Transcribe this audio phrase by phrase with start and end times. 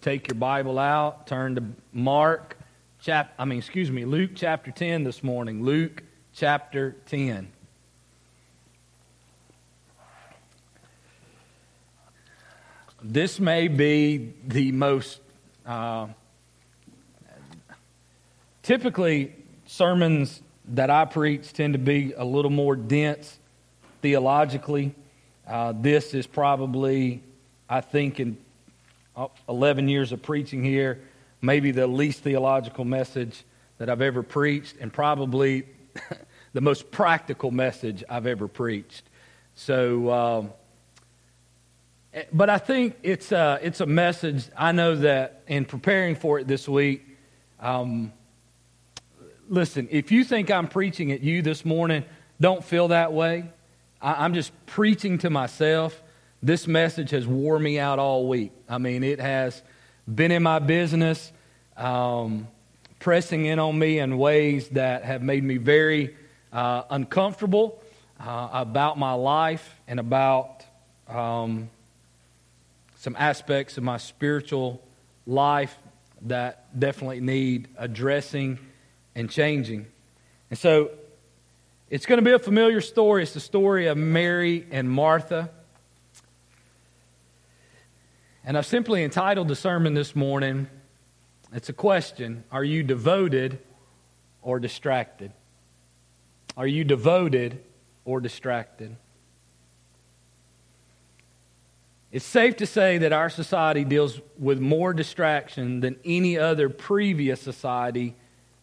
[0.00, 2.56] take your Bible out, turn to Mark
[3.02, 5.64] chap I mean, excuse me, Luke chapter 10 this morning.
[5.64, 6.02] Luke
[6.34, 7.50] chapter 10.
[13.02, 15.20] This may be the most
[15.64, 16.08] uh,
[18.62, 19.32] typically
[19.66, 23.38] sermons that I preach tend to be a little more dense
[24.02, 24.94] theologically.
[25.48, 27.22] Uh, this is probably,
[27.70, 28.36] I think, in
[29.48, 31.00] 11 years of preaching here,
[31.42, 33.42] maybe the least theological message
[33.78, 35.64] that I've ever preached, and probably
[36.52, 39.02] the most practical message I've ever preached.
[39.56, 40.50] So, um,
[42.14, 44.44] eh, but I think it's a, it's a message.
[44.56, 47.02] I know that in preparing for it this week,
[47.60, 48.12] um,
[49.48, 52.04] listen, if you think I'm preaching at you this morning,
[52.40, 53.44] don't feel that way.
[54.00, 56.00] I, I'm just preaching to myself.
[56.42, 58.52] This message has wore me out all week.
[58.66, 59.60] I mean, it has
[60.12, 61.30] been in my business,
[61.76, 62.48] um,
[62.98, 66.16] pressing in on me in ways that have made me very
[66.50, 67.82] uh, uncomfortable
[68.18, 70.64] uh, about my life and about
[71.08, 71.68] um,
[72.96, 74.82] some aspects of my spiritual
[75.26, 75.76] life
[76.22, 78.58] that definitely need addressing
[79.14, 79.84] and changing.
[80.48, 80.90] And so
[81.90, 83.24] it's going to be a familiar story.
[83.24, 85.50] It's the story of Mary and Martha.
[88.44, 90.66] And I've simply entitled the sermon this morning,
[91.52, 93.58] it's a question Are you devoted
[94.42, 95.32] or distracted?
[96.56, 97.60] Are you devoted
[98.04, 98.96] or distracted?
[102.12, 107.40] It's safe to say that our society deals with more distraction than any other previous
[107.40, 108.14] society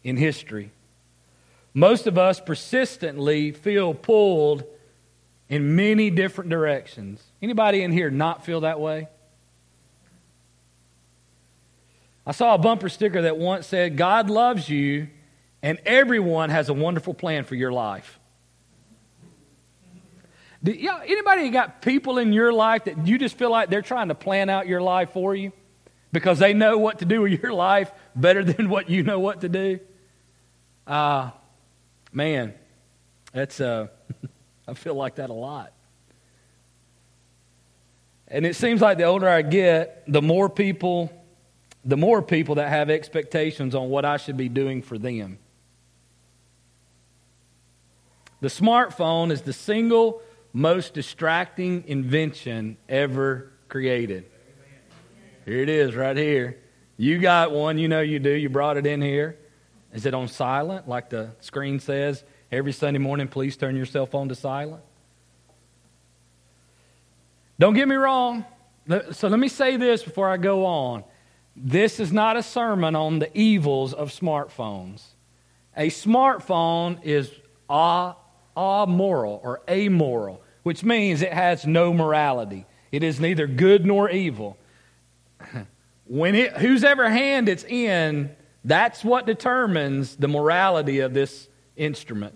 [0.03, 0.72] in history.
[1.73, 4.64] Most of us persistently feel pulled
[5.48, 7.23] in many different directions.
[7.42, 9.08] Anybody in here not feel that way?
[12.28, 15.08] I saw a bumper sticker that once said, God loves you
[15.64, 18.20] and everyone has a wonderful plan for your life.
[20.61, 24.10] You know, anybody got people in your life that you just feel like they're trying
[24.10, 25.54] to plan out your life for you
[26.11, 29.39] because they know what to do with your life better than what you know what
[29.42, 29.80] to do?
[30.86, 31.32] Uh,
[32.11, 32.54] man,
[33.32, 33.87] that's, uh,
[34.67, 35.71] I feel like that a lot.
[38.27, 41.10] And it seems like the older I get, the more people,
[41.87, 45.39] the more people that have expectations on what I should be doing for them.
[48.42, 50.21] The smartphone is the single
[50.52, 54.25] most distracting invention ever created.
[55.45, 56.58] Here it is, right here.
[56.98, 58.31] You got one, you know you do.
[58.31, 59.37] You brought it in here.
[59.93, 62.21] Is it on silent, like the screen says?
[62.52, 64.83] Every Sunday morning, please turn your cell phone to silent.
[67.58, 68.43] Don't get me wrong.
[69.14, 71.04] So let me say this before I go on.
[71.60, 75.02] This is not a sermon on the evils of smartphones.
[75.76, 77.32] A smartphone is
[77.70, 82.66] amoral or amoral, which means it has no morality.
[82.92, 84.58] It is neither good nor evil.
[86.10, 88.30] When it, whose ever hand it's in,
[88.64, 92.34] that's what determines the morality of this instrument.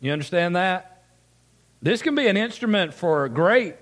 [0.00, 1.02] You understand that?
[1.82, 3.74] This can be an instrument for a great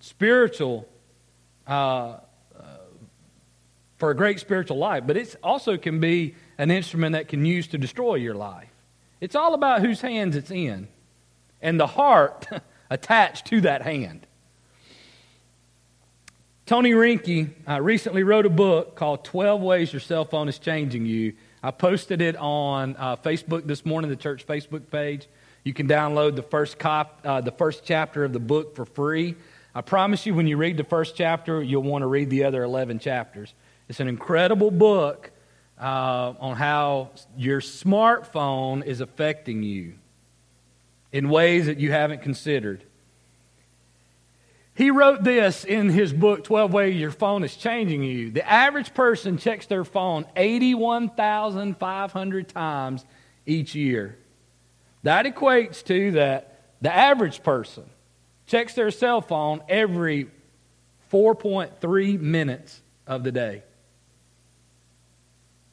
[0.00, 0.88] spiritual,
[1.66, 2.16] uh,
[3.98, 7.66] for a great spiritual life, but it also can be an instrument that can use
[7.68, 8.70] to destroy your life.
[9.20, 10.88] It's all about whose hands it's in
[11.60, 12.46] and the heart
[12.90, 14.26] attached to that hand.
[16.66, 21.06] Tony Reinke uh, recently wrote a book called 12 Ways Your Cell Phone is Changing
[21.06, 21.32] You.
[21.62, 25.26] I posted it on uh, Facebook this morning, the church Facebook page.
[25.64, 29.34] You can download the first, cop, uh, the first chapter of the book for free.
[29.74, 32.62] I promise you, when you read the first chapter, you'll want to read the other
[32.62, 33.52] 11 chapters.
[33.88, 35.30] It's an incredible book
[35.80, 39.94] uh, on how your smartphone is affecting you
[41.12, 42.82] in ways that you haven't considered.
[44.74, 48.30] He wrote this in his book, 12 Ways Your Phone is Changing You.
[48.30, 53.04] The average person checks their phone 81,500 times
[53.44, 54.16] each year.
[55.02, 57.82] That equates to that the average person
[58.46, 60.28] checks their cell phone every
[61.12, 63.62] 4.3 minutes of the day.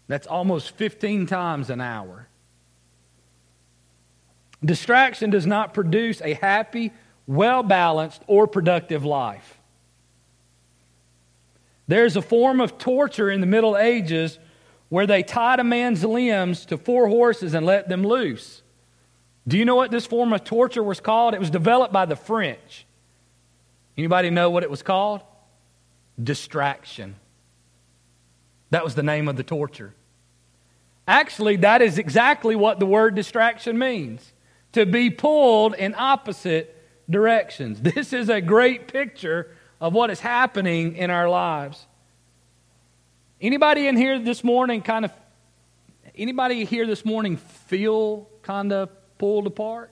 [0.08, 2.28] That's almost 15 times an hour.
[4.64, 6.92] Distraction does not produce a happy,
[7.28, 9.58] well balanced, or productive life.
[11.88, 14.40] There's a form of torture in the Middle Ages
[14.90, 18.62] where they tied a man's limbs to four horses and let them loose.
[19.48, 21.34] Do you know what this form of torture was called?
[21.34, 22.86] It was developed by the French.
[23.98, 25.22] Anybody know what it was called?
[26.22, 27.16] Distraction.
[28.70, 29.94] That was the name of the torture.
[31.08, 34.32] Actually, that is exactly what the word distraction means
[34.74, 36.76] to be pulled in opposite
[37.10, 37.80] directions.
[37.96, 41.86] This is a great picture of what is happening in our lives.
[43.40, 45.12] Anybody in here this morning kind of
[46.18, 49.92] anybody here this morning feel kind of pulled apart?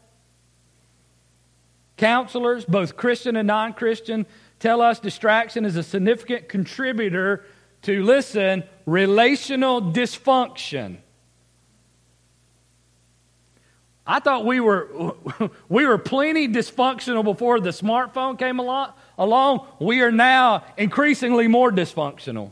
[1.98, 4.26] Counselors, both Christian and non-Christian,
[4.60, 7.46] tell us distraction is a significant contributor
[7.84, 10.98] to listen, relational dysfunction.
[14.06, 15.16] I thought we were,
[15.70, 19.66] we were plenty dysfunctional before the smartphone came along, along.
[19.80, 22.52] We are now increasingly more dysfunctional.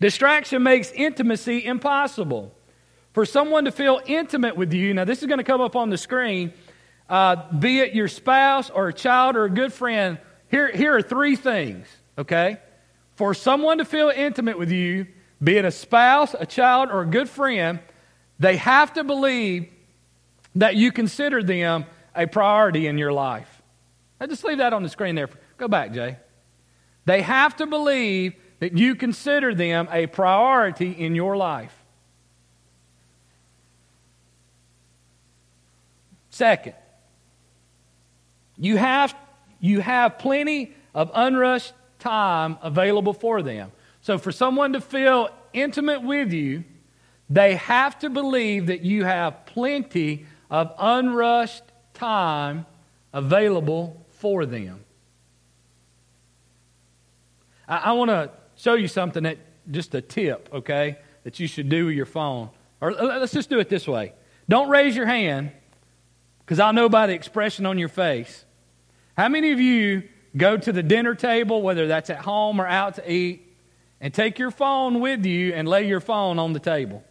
[0.00, 2.54] Distraction makes intimacy impossible.
[3.14, 5.88] For someone to feel intimate with you, now this is going to come up on
[5.88, 6.52] the screen,
[7.08, 10.18] uh, be it your spouse or a child or a good friend,
[10.50, 11.86] here, here are three things,
[12.18, 12.58] okay?
[13.16, 15.06] For someone to feel intimate with you,
[15.42, 17.78] be it a spouse, a child, or a good friend,
[18.38, 19.68] they have to believe
[20.56, 21.84] that you consider them
[22.14, 23.62] a priority in your life.
[24.20, 25.28] Now just leave that on the screen there.
[25.58, 26.16] Go back, Jay.
[27.04, 31.74] They have to believe that you consider them a priority in your life.
[36.30, 36.74] Second,
[38.56, 39.14] you have,
[39.60, 41.72] you have plenty of unrushed
[42.04, 43.72] time available for them.
[44.02, 46.64] So, for someone to feel intimate with you,
[47.30, 51.62] they have to believe that you have plenty of unrushed
[51.94, 52.66] time
[53.14, 54.80] available for them.
[57.66, 59.38] I, I want to show you something that
[59.70, 62.50] just a tip, okay, that you should do with your phone.
[62.82, 64.12] Or let's just do it this way.
[64.46, 65.52] Don't raise your hand
[66.40, 68.44] because I'll know by the expression on your face.
[69.16, 70.02] How many of you
[70.36, 73.42] go to the dinner table, whether that's at home or out to eat,
[74.00, 77.04] and take your phone with you and lay your phone on the table?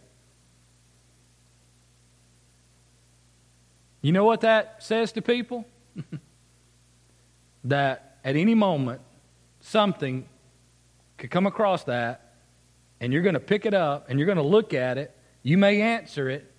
[4.02, 5.66] You know what that says to people?
[7.64, 9.00] that at any moment,
[9.62, 10.26] something
[11.16, 12.34] could come across that,
[13.00, 15.16] and you're going to pick it up and you're going to look at it.
[15.42, 16.50] You may answer it.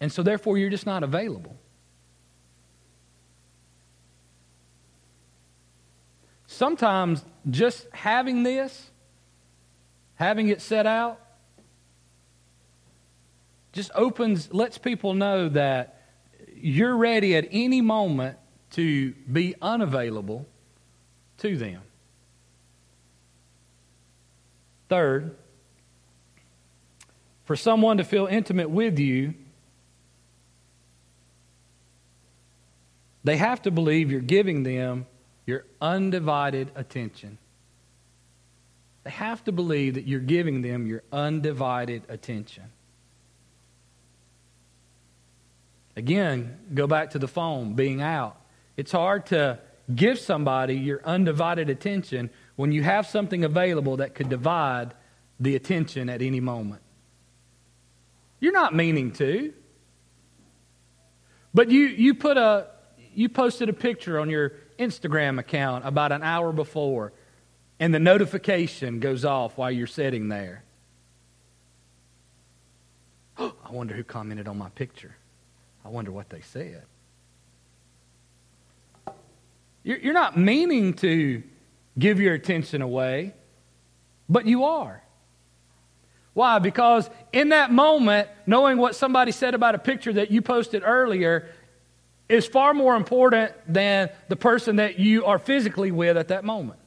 [0.00, 1.56] And so, therefore, you're just not available.
[6.62, 8.88] Sometimes just having this,
[10.14, 11.18] having it set out,
[13.72, 16.00] just opens, lets people know that
[16.54, 18.38] you're ready at any moment
[18.74, 20.46] to be unavailable
[21.38, 21.82] to them.
[24.88, 25.34] Third,
[27.44, 29.34] for someone to feel intimate with you,
[33.24, 35.06] they have to believe you're giving them
[35.52, 37.36] your undivided attention.
[39.04, 42.64] They have to believe that you're giving them your undivided attention.
[45.94, 48.36] Again, go back to the phone, being out.
[48.78, 49.58] It's hard to
[49.94, 54.94] give somebody your undivided attention when you have something available that could divide
[55.38, 56.80] the attention at any moment.
[58.40, 59.52] You're not meaning to.
[61.52, 62.68] But you, you put a
[63.14, 67.12] you posted a picture on your Instagram account about an hour before,
[67.80, 70.62] and the notification goes off while you're sitting there.
[73.38, 75.16] I wonder who commented on my picture.
[75.84, 76.82] I wonder what they said.
[79.84, 81.42] You're not meaning to
[81.98, 83.32] give your attention away,
[84.28, 85.02] but you are.
[86.34, 86.60] Why?
[86.60, 91.48] Because in that moment, knowing what somebody said about a picture that you posted earlier
[92.32, 96.78] is far more important than the person that you are physically with at that moment.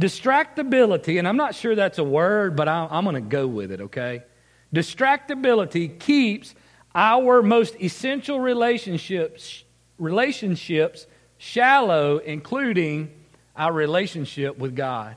[0.00, 3.70] Distractibility, and I'm not sure that's a word, but I'm, I'm going to go with
[3.70, 4.22] it, okay?
[4.74, 6.54] Distractibility keeps
[6.94, 9.64] our most essential relationships,
[9.98, 11.06] relationships
[11.38, 13.10] shallow, including
[13.56, 15.16] our relationship with God.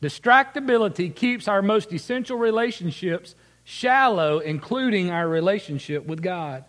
[0.00, 6.64] Distractibility keeps our most essential relationships shallow, including our relationship with God.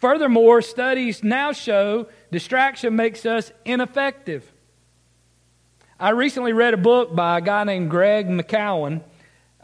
[0.00, 4.50] Furthermore, studies now show distraction makes us ineffective.
[5.98, 9.00] I recently read a book by a guy named Greg McKeown,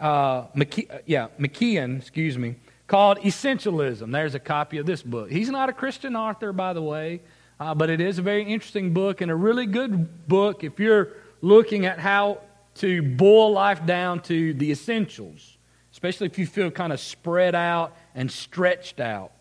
[0.01, 2.55] uh, McKe- uh, yeah, McKeon, excuse me,
[2.87, 4.11] called Essentialism.
[4.11, 5.31] There's a copy of this book.
[5.31, 7.21] He's not a Christian author, by the way,
[7.61, 11.11] uh, but it is a very interesting book and a really good book if you're
[11.43, 12.39] looking at how
[12.77, 15.57] to boil life down to the essentials,
[15.93, 19.33] especially if you feel kind of spread out and stretched out.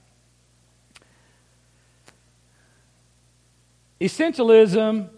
[3.99, 5.09] Essentialism,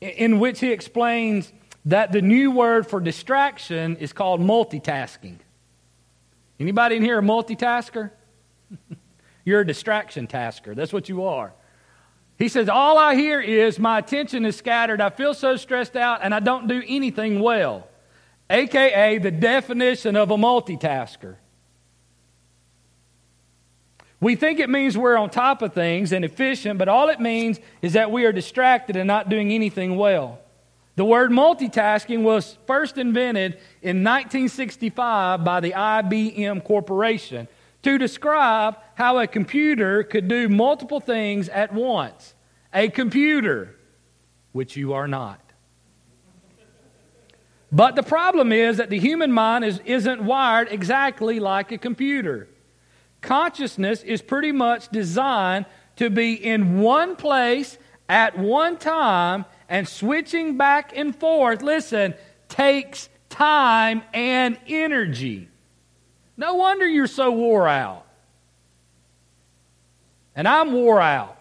[0.00, 1.52] in which he explains
[1.84, 5.36] that the new word for distraction is called multitasking.
[6.58, 8.10] Anybody in here a multitasker?
[9.44, 10.74] You're a distraction tasker.
[10.74, 11.52] That's what you are.
[12.40, 15.02] He says, All I hear is my attention is scattered.
[15.02, 17.86] I feel so stressed out and I don't do anything well.
[18.48, 21.36] AKA the definition of a multitasker.
[24.22, 27.60] We think it means we're on top of things and efficient, but all it means
[27.82, 30.38] is that we are distracted and not doing anything well.
[30.96, 37.48] The word multitasking was first invented in 1965 by the IBM Corporation
[37.82, 42.34] to describe how a computer could do multiple things at once.
[42.72, 43.74] A computer,
[44.52, 45.40] which you are not.
[47.72, 52.48] But the problem is that the human mind is, isn't wired exactly like a computer.
[53.20, 60.56] Consciousness is pretty much designed to be in one place at one time and switching
[60.56, 62.14] back and forth, listen,
[62.48, 65.49] takes time and energy.
[66.36, 68.06] No wonder you're so wore out.
[70.34, 71.36] And I'm wore out.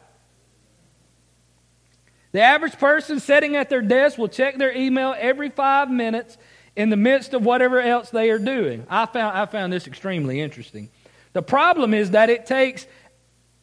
[2.32, 6.38] The average person sitting at their desk will check their email every five minutes
[6.76, 8.86] in the midst of whatever else they are doing.
[8.90, 10.90] I found, I found this extremely interesting.
[11.34, 12.86] The problem is that it takes,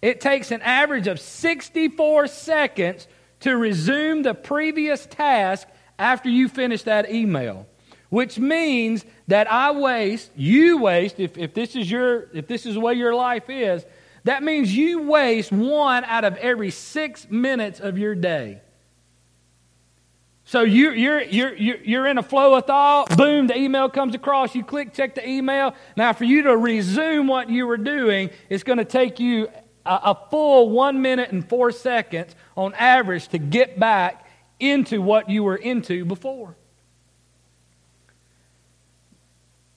[0.03, 3.07] it takes an average of 64 seconds
[3.41, 5.69] to resume the previous task
[5.99, 7.67] after you finish that email.
[8.09, 12.75] Which means that I waste, you waste, if, if this is your if this is
[12.75, 13.85] the way your life is,
[14.25, 18.61] that means you waste one out of every six minutes of your day.
[20.49, 24.55] So you, you're, you're, you're in a flow of thought, boom, the email comes across,
[24.55, 25.75] you click, check the email.
[25.97, 29.49] Now, for you to resume what you were doing, it's going to take you
[29.85, 34.25] a, a full one minute and four seconds on average to get back
[34.61, 36.57] into what you were into before.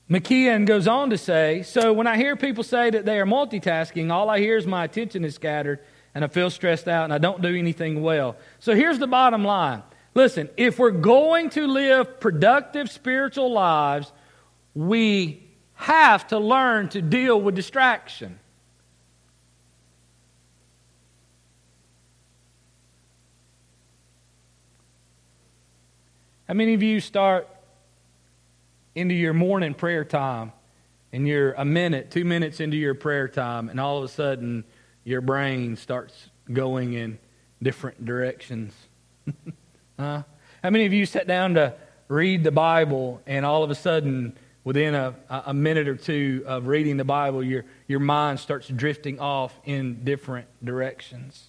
[0.10, 4.12] McKeon goes on to say So when I hear people say that they are multitasking,
[4.12, 5.80] all I hear is my attention is scattered
[6.16, 8.36] and I feel stressed out and I don't do anything well.
[8.60, 9.84] So here's the bottom line
[10.16, 14.12] Listen, if we're going to live productive spiritual lives,
[14.74, 15.44] we
[15.76, 18.40] have to learn to deal with distraction.
[26.48, 27.48] How many of you start
[28.96, 30.52] into your morning prayer time
[31.12, 34.64] and you're a minute, two minutes into your prayer time, and all of a sudden
[35.04, 37.18] your brain starts going in
[37.62, 38.74] different directions?
[40.00, 40.24] Huh?
[40.64, 41.74] How many of you sat down to
[42.08, 46.68] read the Bible and all of a sudden, within a, a minute or two of
[46.68, 51.48] reading the Bible, your, your mind starts drifting off in different directions?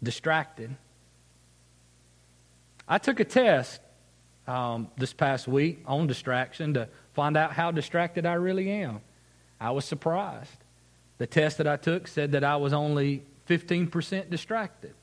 [0.00, 0.76] Distracted.
[2.88, 3.80] I took a test
[4.46, 9.00] um, this past week on distraction to find out how distracted I really am.
[9.60, 10.50] I was surprised.
[11.18, 14.94] The test that I took said that I was only 15% distracted.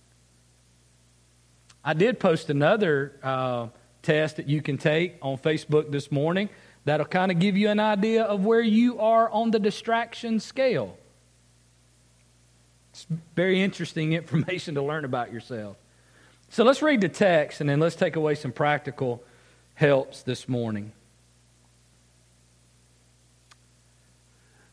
[1.83, 3.67] I did post another uh,
[4.01, 6.49] test that you can take on Facebook this morning
[6.85, 10.97] that'll kind of give you an idea of where you are on the distraction scale.
[12.91, 15.77] It's very interesting information to learn about yourself.
[16.49, 19.23] So let's read the text and then let's take away some practical
[19.75, 20.91] helps this morning.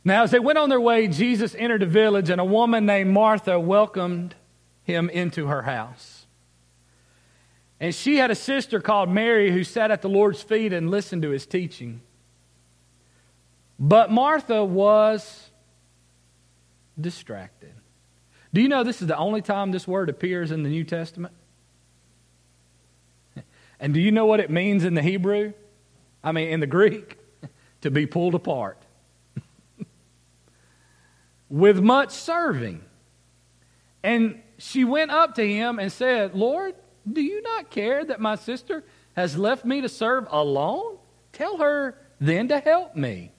[0.04, 3.12] Now, as they went on their way, Jesus entered a village, and a woman named
[3.12, 4.34] Martha welcomed
[4.84, 6.26] him into her house.
[7.78, 11.22] And she had a sister called Mary who sat at the Lord's feet and listened
[11.22, 12.00] to his teaching.
[13.78, 15.50] But Martha was
[17.00, 17.72] distracted.
[18.52, 21.34] Do you know this is the only time this word appears in the New Testament?
[23.82, 25.52] And do you know what it means in the Hebrew?
[26.24, 27.18] I mean, in the Greek?
[27.82, 28.78] to be pulled apart
[31.50, 32.82] with much serving.
[34.02, 36.74] And she went up to him and said, Lord,
[37.10, 38.82] do you not care that my sister
[39.14, 40.96] has left me to serve alone?
[41.32, 43.32] Tell her then to help me.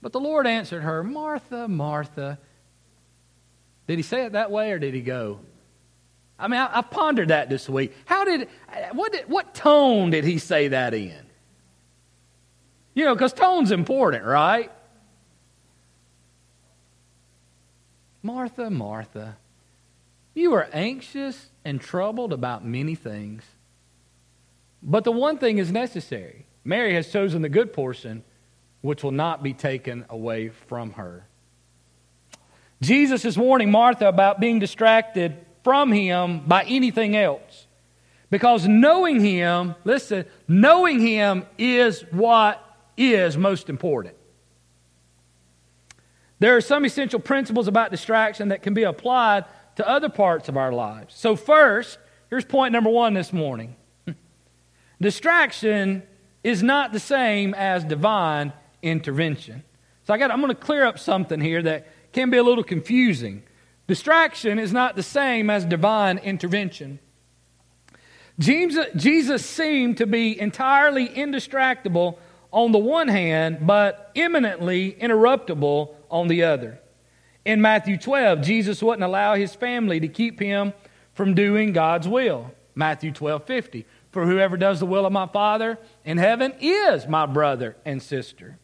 [0.00, 2.38] But the Lord answered her, Martha, Martha.
[3.86, 5.40] Did he say it that way or did he go?
[6.40, 7.94] I mean, I, I pondered that this week.
[8.06, 8.48] How did,
[8.92, 11.26] what, did, what tone did he say that in?
[12.94, 14.70] You know, because tone's important, right?
[18.22, 19.36] Martha, Martha,
[20.34, 23.42] you are anxious and troubled about many things.
[24.82, 26.46] But the one thing is necessary.
[26.64, 28.22] Mary has chosen the good portion,
[28.80, 31.24] which will not be taken away from her.
[32.82, 37.66] Jesus is warning Martha about being distracted from him by anything else.
[38.30, 42.64] Because knowing him, listen, knowing him is what
[42.96, 44.14] is most important.
[46.38, 49.44] There are some essential principles about distraction that can be applied
[49.76, 51.14] to other parts of our lives.
[51.14, 51.98] So, first,
[52.30, 53.76] here's point number one this morning
[55.00, 56.02] distraction
[56.42, 58.52] is not the same as divine
[58.82, 59.62] intervention.
[60.06, 62.64] So, I got, I'm going to clear up something here that can be a little
[62.64, 63.42] confusing.
[63.90, 67.00] Distraction is not the same as divine intervention.
[68.38, 72.16] Jesus, Jesus seemed to be entirely indistractable
[72.52, 76.78] on the one hand, but eminently interruptible on the other.
[77.44, 80.72] In Matthew 12, Jesus wouldn't allow his family to keep him
[81.12, 82.52] from doing God's will.
[82.76, 83.86] Matthew 12, 50.
[84.12, 88.56] For whoever does the will of my Father in heaven is my brother and sister.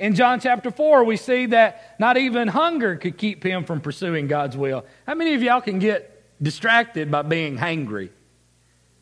[0.00, 4.28] In John chapter 4, we see that not even hunger could keep him from pursuing
[4.28, 4.86] God's will.
[5.06, 8.08] How many of y'all can get distracted by being hangry?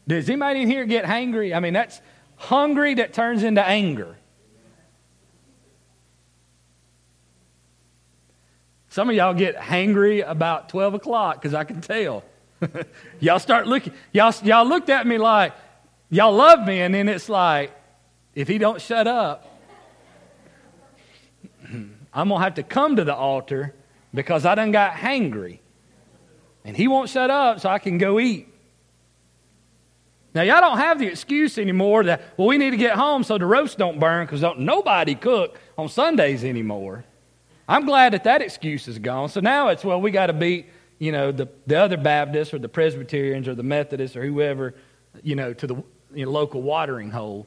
[0.08, 1.56] Does anybody in here get hangry?
[1.56, 2.00] I mean, that's
[2.34, 4.16] hungry that turns into anger.
[8.90, 12.24] Some of y'all get hangry about 12 o'clock because I can tell.
[13.20, 15.52] y'all start looking, y'all, y'all looked at me like,
[16.10, 17.70] y'all love me, and then it's like,
[18.34, 19.57] if he don't shut up,
[22.12, 23.74] I'm going to have to come to the altar
[24.14, 25.58] because I done got hangry.
[26.64, 28.48] And he won't shut up so I can go eat.
[30.34, 33.38] Now, y'all don't have the excuse anymore that, well, we need to get home so
[33.38, 37.04] the roast don't burn because don't nobody cook on Sundays anymore.
[37.66, 39.28] I'm glad that that excuse is gone.
[39.28, 40.66] So now it's, well, we got to beat,
[40.98, 44.74] you know, the, the other Baptists or the Presbyterians or the Methodists or whoever,
[45.22, 45.74] you know, to the
[46.14, 47.46] you know, local watering hole.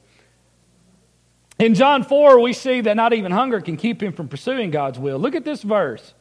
[1.61, 4.97] In John 4, we see that not even hunger can keep him from pursuing God's
[4.97, 5.19] will.
[5.19, 6.15] Look at this verse.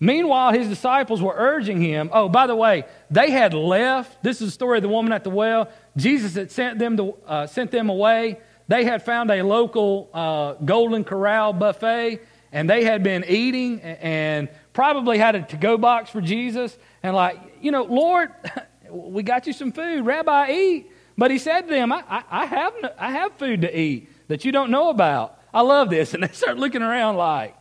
[0.00, 2.08] Meanwhile, his disciples were urging him.
[2.10, 4.22] Oh, by the way, they had left.
[4.22, 5.68] This is the story of the woman at the well.
[5.94, 8.38] Jesus had sent them, to, uh, sent them away.
[8.66, 12.20] They had found a local uh, Golden Corral buffet,
[12.50, 16.74] and they had been eating and probably had a to go box for Jesus.
[17.02, 18.30] And, like, you know, Lord,
[18.90, 20.06] we got you some food.
[20.06, 20.90] Rabbi, eat.
[21.18, 24.46] But he said to them, I, I, I have, I have food to eat that
[24.46, 25.38] you don't know about.
[25.52, 26.14] I love this.
[26.14, 27.54] And they start looking around like,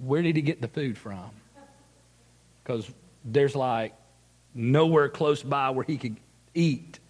[0.00, 1.30] where did he get the food from?
[2.62, 2.88] Because
[3.24, 3.92] there's like
[4.54, 6.16] nowhere close by where he could
[6.54, 7.00] eat.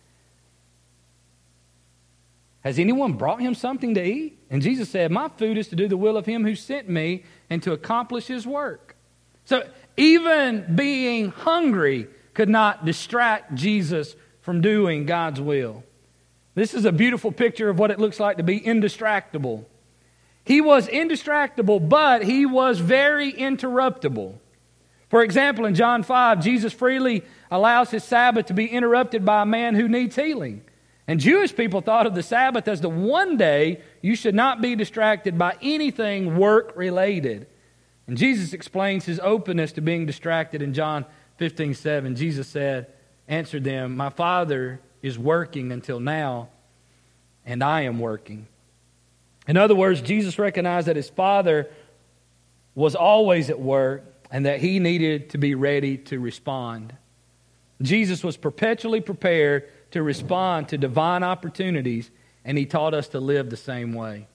[2.63, 4.39] Has anyone brought him something to eat?
[4.49, 7.25] And Jesus said, My food is to do the will of him who sent me
[7.51, 8.97] and to accomplish his work.
[9.45, 9.69] So
[9.99, 15.85] even being hungry could not distract Jesus from doing God's will.
[16.55, 19.65] This is a beautiful picture of what it looks like to be indistractable.
[20.45, 24.35] He was indistractable, but he was very interruptible.
[25.09, 29.47] For example, in John 5, Jesus freely allows his Sabbath to be interrupted by a
[29.47, 30.63] man who needs healing.
[31.07, 34.75] And Jewish people thought of the Sabbath as the one day you should not be
[34.75, 37.47] distracted by anything work related.
[38.07, 41.05] And Jesus explains his openness to being distracted in John
[41.39, 42.17] 15 7.
[42.17, 42.87] Jesus said,
[43.29, 46.49] answered them, My Father is working until now,
[47.45, 48.47] and I am working.
[49.47, 51.69] In other words, Jesus recognized that his Father
[52.75, 56.95] was always at work and that he needed to be ready to respond.
[57.83, 62.11] Jesus was perpetually prepared to respond to divine opportunities,
[62.43, 64.27] and he taught us to live the same way.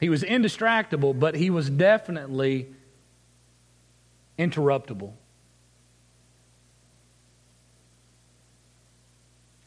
[0.00, 2.66] He was indistractable, but he was definitely
[4.38, 5.12] interruptible.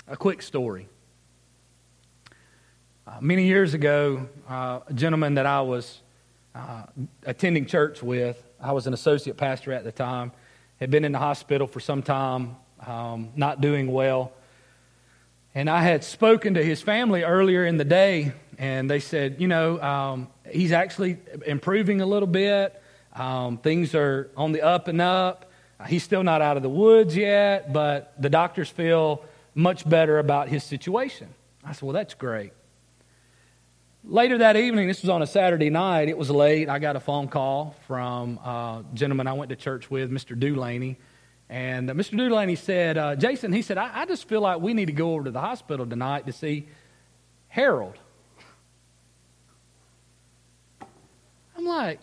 [0.07, 0.87] A quick story.
[3.07, 5.99] Uh, many years ago, uh, a gentleman that I was
[6.55, 6.83] uh,
[7.25, 10.31] attending church with, I was an associate pastor at the time,
[10.79, 12.55] had been in the hospital for some time,
[12.85, 14.31] um, not doing well.
[15.55, 19.47] And I had spoken to his family earlier in the day, and they said, you
[19.47, 22.78] know, um, he's actually improving a little bit.
[23.19, 25.51] Um, things are on the up and up.
[25.87, 30.47] He's still not out of the woods yet, but the doctors feel much better about
[30.47, 31.27] his situation.
[31.63, 32.53] I said, Well, that's great.
[34.05, 36.69] Later that evening, this was on a Saturday night, it was late.
[36.69, 40.39] I got a phone call from a gentleman I went to church with, Mr.
[40.39, 40.95] Dulaney.
[41.49, 42.17] And uh, Mr.
[42.17, 45.13] Dulaney said, uh, Jason, he said, I, I just feel like we need to go
[45.13, 46.67] over to the hospital tonight to see
[47.49, 47.95] Harold.
[51.57, 51.99] I'm like,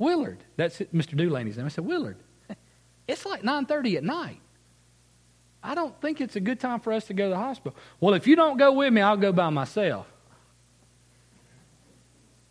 [0.00, 0.38] Willard.
[0.56, 1.14] That's Mr.
[1.14, 1.66] Dulaney's name.
[1.66, 2.16] I said, Willard,
[3.06, 4.40] it's like 9.30 at night.
[5.62, 7.76] I don't think it's a good time for us to go to the hospital.
[8.00, 10.06] Well, if you don't go with me, I'll go by myself.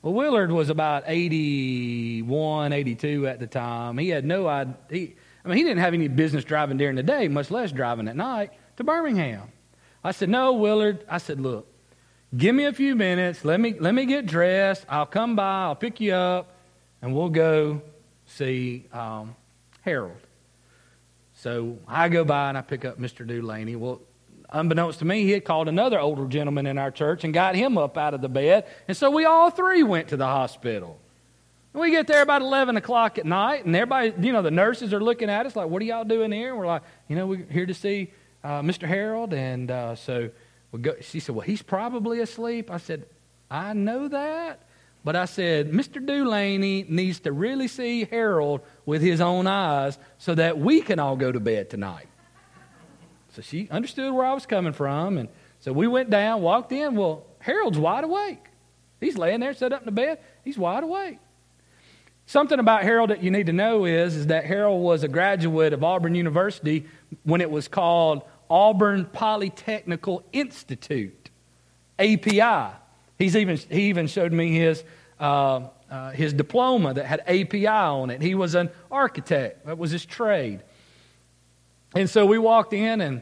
[0.03, 3.97] Well, Willard was about 81, 82 at the time.
[3.97, 4.75] He had no idea.
[4.89, 8.07] He, I mean, he didn't have any business driving during the day, much less driving
[8.07, 9.49] at night to Birmingham.
[10.03, 11.03] I said, No, Willard.
[11.09, 11.67] I said, Look,
[12.37, 13.43] give me a few minutes.
[13.43, 14.85] Let me, let me get dressed.
[14.87, 15.63] I'll come by.
[15.63, 16.58] I'll pick you up,
[17.01, 17.81] and we'll go
[18.27, 19.35] see um,
[19.81, 20.17] Harold.
[21.35, 23.25] So I go by and I pick up Mr.
[23.25, 23.77] Dulaney.
[23.77, 24.01] Well,
[24.51, 27.77] unbeknownst to me, he had called another older gentleman in our church and got him
[27.77, 28.65] up out of the bed.
[28.87, 30.99] And so we all three went to the hospital.
[31.73, 34.91] And we get there about 11 o'clock at night, and everybody, you know, the nurses
[34.91, 36.49] are looking at us like, what are y'all doing here?
[36.49, 38.11] And we're like, you know, we're here to see
[38.43, 38.87] uh, Mr.
[38.87, 39.33] Harold.
[39.33, 40.29] And uh, so
[40.71, 42.71] we go, she said, well, he's probably asleep.
[42.71, 43.05] I said,
[43.51, 44.61] I know that.
[45.03, 46.05] But I said, Mr.
[46.05, 51.15] Dulaney needs to really see Harold with his own eyes so that we can all
[51.15, 52.07] go to bed tonight.
[53.33, 55.17] So she understood where I was coming from.
[55.17, 55.29] And
[55.61, 56.95] so we went down, walked in.
[56.95, 58.43] Well, Harold's wide awake.
[58.99, 60.19] He's laying there, set up in the bed.
[60.43, 61.19] He's wide awake.
[62.25, 65.73] Something about Harold that you need to know is, is that Harold was a graduate
[65.73, 66.85] of Auburn University
[67.23, 71.29] when it was called Auburn Polytechnical Institute,
[71.97, 72.75] API.
[73.19, 74.83] He's even, he even showed me his,
[75.19, 78.21] uh, uh, his diploma that had API on it.
[78.21, 80.61] He was an architect, that was his trade.
[81.93, 83.21] And so we walked in, and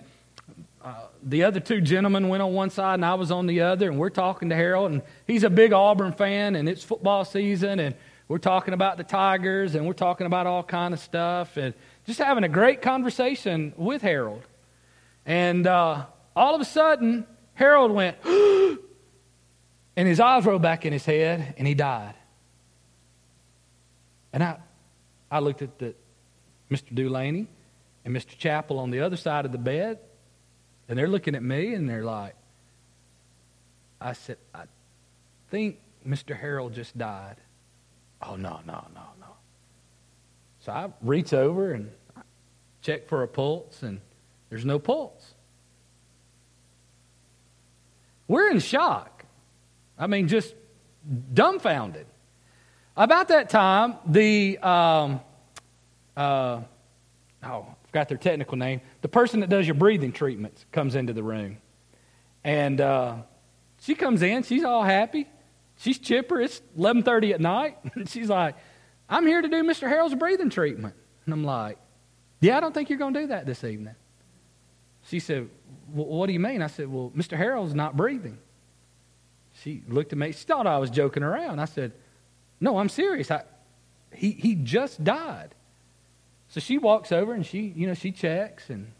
[0.84, 3.90] uh, the other two gentlemen went on one side, and I was on the other,
[3.90, 7.80] and we're talking to Harold, and he's a big Auburn fan, and it's football season,
[7.80, 7.96] and
[8.28, 11.74] we're talking about the Tigers, and we're talking about all kind of stuff, and
[12.06, 14.44] just having a great conversation with Harold.
[15.26, 16.06] And uh,
[16.36, 18.18] all of a sudden, Harold went,
[19.98, 22.14] And his eyes rolled back in his head, and he died.
[24.32, 24.58] And I,
[25.32, 25.96] I looked at the,
[26.70, 26.94] Mr.
[26.94, 27.48] Dulaney
[28.06, 28.38] and Mr.
[28.38, 29.98] Chappell on the other side of the bed,
[30.88, 32.36] and they're looking at me, and they're like,
[34.00, 34.66] I said, I
[35.50, 36.38] think Mr.
[36.38, 37.38] Harold just died.
[38.22, 39.28] Oh, no, no, no, no.
[40.64, 41.90] So I reach over and
[42.84, 44.00] check for a pulse, and
[44.50, 45.34] there's no pulse.
[48.28, 49.17] We're in shock.
[49.98, 50.54] I mean, just
[51.34, 52.06] dumbfounded.
[52.96, 55.20] About that time, the, um,
[56.16, 56.62] uh,
[57.44, 61.14] oh, I forgot their technical name, the person that does your breathing treatments comes into
[61.14, 61.58] the room.
[62.44, 63.16] And uh,
[63.82, 65.28] she comes in, she's all happy.
[65.80, 66.42] She's chipper.
[66.42, 67.78] It's 11.30 at night.
[67.96, 68.56] And she's like,
[69.10, 69.88] I'm here to do Mr.
[69.88, 70.96] Harold's breathing treatment.
[71.26, 71.78] And I'm like,
[72.42, 73.96] yeah, I don't think you're going to do that this evening.
[75.08, 75.50] She said,
[75.94, 76.62] well, what do you mean?
[76.62, 77.38] I said, well, Mr.
[77.38, 78.38] Harold's not breathing.
[79.64, 80.32] She looked at me.
[80.32, 81.60] She thought I was joking around.
[81.60, 81.92] I said,
[82.60, 83.32] No, I'm serious.
[83.32, 83.44] I,
[84.14, 85.50] he, he just died.
[86.50, 88.92] So she walks over and she, you know, she checks and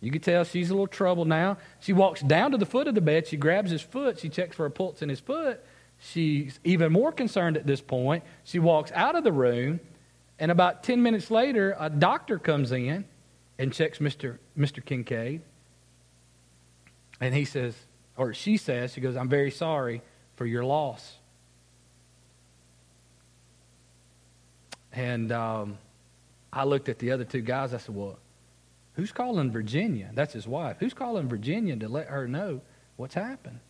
[0.00, 1.58] you can tell she's a little troubled now.
[1.80, 3.26] She walks down to the foot of the bed.
[3.26, 4.18] She grabs his foot.
[4.18, 5.62] She checks for a pulse in his foot.
[6.00, 8.24] She's even more concerned at this point.
[8.44, 9.80] She walks out of the room,
[10.38, 13.04] and about 10 minutes later, a doctor comes in
[13.58, 14.38] and checks Mr.
[14.58, 14.82] Mr.
[14.82, 15.42] Kincaid.
[17.20, 17.74] And he says,
[18.20, 20.02] or she says, she goes, I'm very sorry
[20.36, 21.16] for your loss.
[24.92, 25.78] And um,
[26.52, 27.72] I looked at the other two guys.
[27.72, 28.18] I said, Well,
[28.92, 30.10] who's calling Virginia?
[30.12, 30.76] That's his wife.
[30.80, 32.60] Who's calling Virginia to let her know
[32.96, 33.60] what's happened?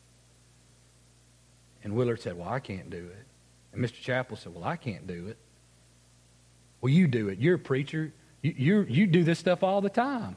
[1.84, 3.26] And Willard said, Well, I can't do it.
[3.72, 4.00] And Mr.
[4.00, 5.36] Chappell said, Well, I can't do it.
[6.80, 7.38] Well, you do it.
[7.38, 8.12] You're a preacher.
[8.42, 10.34] You, you, you do this stuff all the time.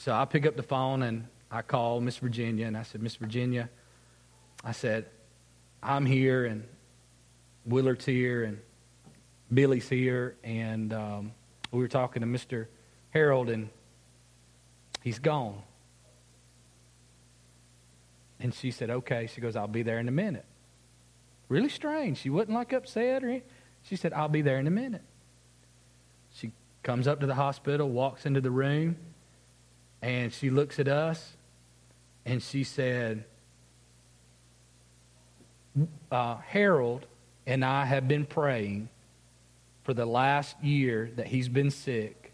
[0.00, 3.16] So I pick up the phone and I call Miss Virginia and I said, Miss
[3.16, 3.68] Virginia,
[4.64, 5.04] I said,
[5.82, 6.64] I'm here and
[7.66, 8.58] Willard's here and
[9.52, 11.32] Billy's here and um,
[11.70, 12.66] we were talking to Mr.
[13.10, 13.68] Harold and
[15.02, 15.60] he's gone.
[18.40, 19.26] And she said, okay.
[19.26, 20.46] She goes, I'll be there in a minute.
[21.50, 22.16] Really strange.
[22.16, 23.48] She wasn't like upset or anything.
[23.82, 25.04] She said, I'll be there in a minute.
[26.36, 28.96] She comes up to the hospital, walks into the room.
[30.02, 31.32] And she looks at us
[32.24, 33.24] and she said,
[36.10, 37.06] uh, Harold
[37.46, 38.88] and I have been praying
[39.84, 42.32] for the last year that he's been sick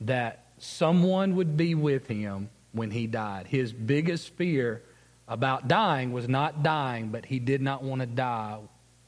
[0.00, 3.46] that someone would be with him when he died.
[3.46, 4.82] His biggest fear
[5.26, 8.58] about dying was not dying, but he did not want to die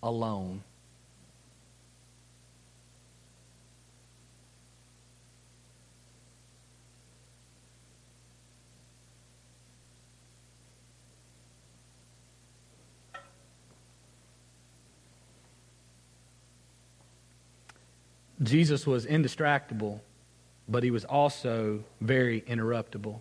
[0.02, 0.62] alone.
[18.42, 20.00] Jesus was indistractable,
[20.68, 23.20] but he was also very interruptible.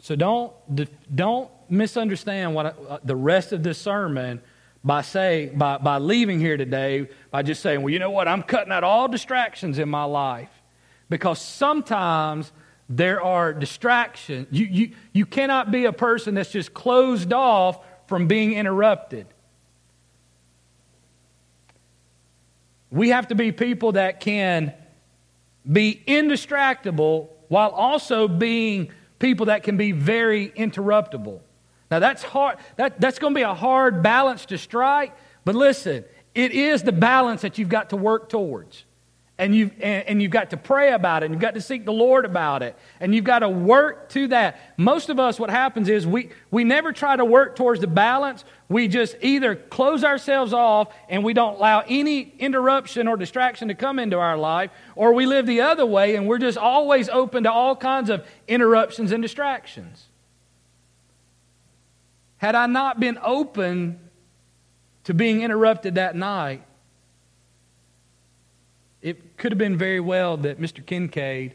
[0.00, 0.52] So don't,
[1.14, 4.40] don't misunderstand what I, uh, the rest of this sermon
[4.84, 8.42] by say by, by leaving here today by just saying, well, you know what, I'm
[8.42, 10.50] cutting out all distractions in my life.
[11.08, 12.50] Because sometimes
[12.88, 14.48] there are distractions.
[14.50, 19.26] You, you, you cannot be a person that's just closed off from being interrupted.
[22.92, 24.72] We have to be people that can
[25.70, 31.40] be indistractable while also being people that can be very interruptible.
[31.90, 32.58] Now that's hard.
[32.76, 35.16] That, that's going to be a hard balance to strike.
[35.44, 38.84] But listen, it is the balance that you've got to work towards
[39.42, 41.84] and you've, and, and, you've got to pray about it, and you've got to seek
[41.84, 44.60] the Lord about it, and you've got to work to that.
[44.76, 48.44] Most of us, what happens is we, we never try to work towards the balance.
[48.68, 53.74] We just either close ourselves off and we don't allow any interruption or distraction to
[53.74, 57.42] come into our life, or we live the other way and we're just always open
[57.42, 60.06] to all kinds of interruptions and distractions.
[62.36, 63.98] Had I not been open
[65.04, 66.62] to being interrupted that night,
[69.02, 70.84] it could have been very well that Mr.
[70.84, 71.54] Kincaid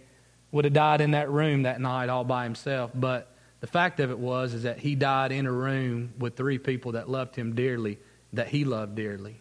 [0.51, 2.91] would have died in that room that night all by himself.
[2.93, 3.31] But
[3.61, 6.93] the fact of it was is that he died in a room with three people
[6.93, 7.97] that loved him dearly,
[8.33, 9.37] that he loved dearly.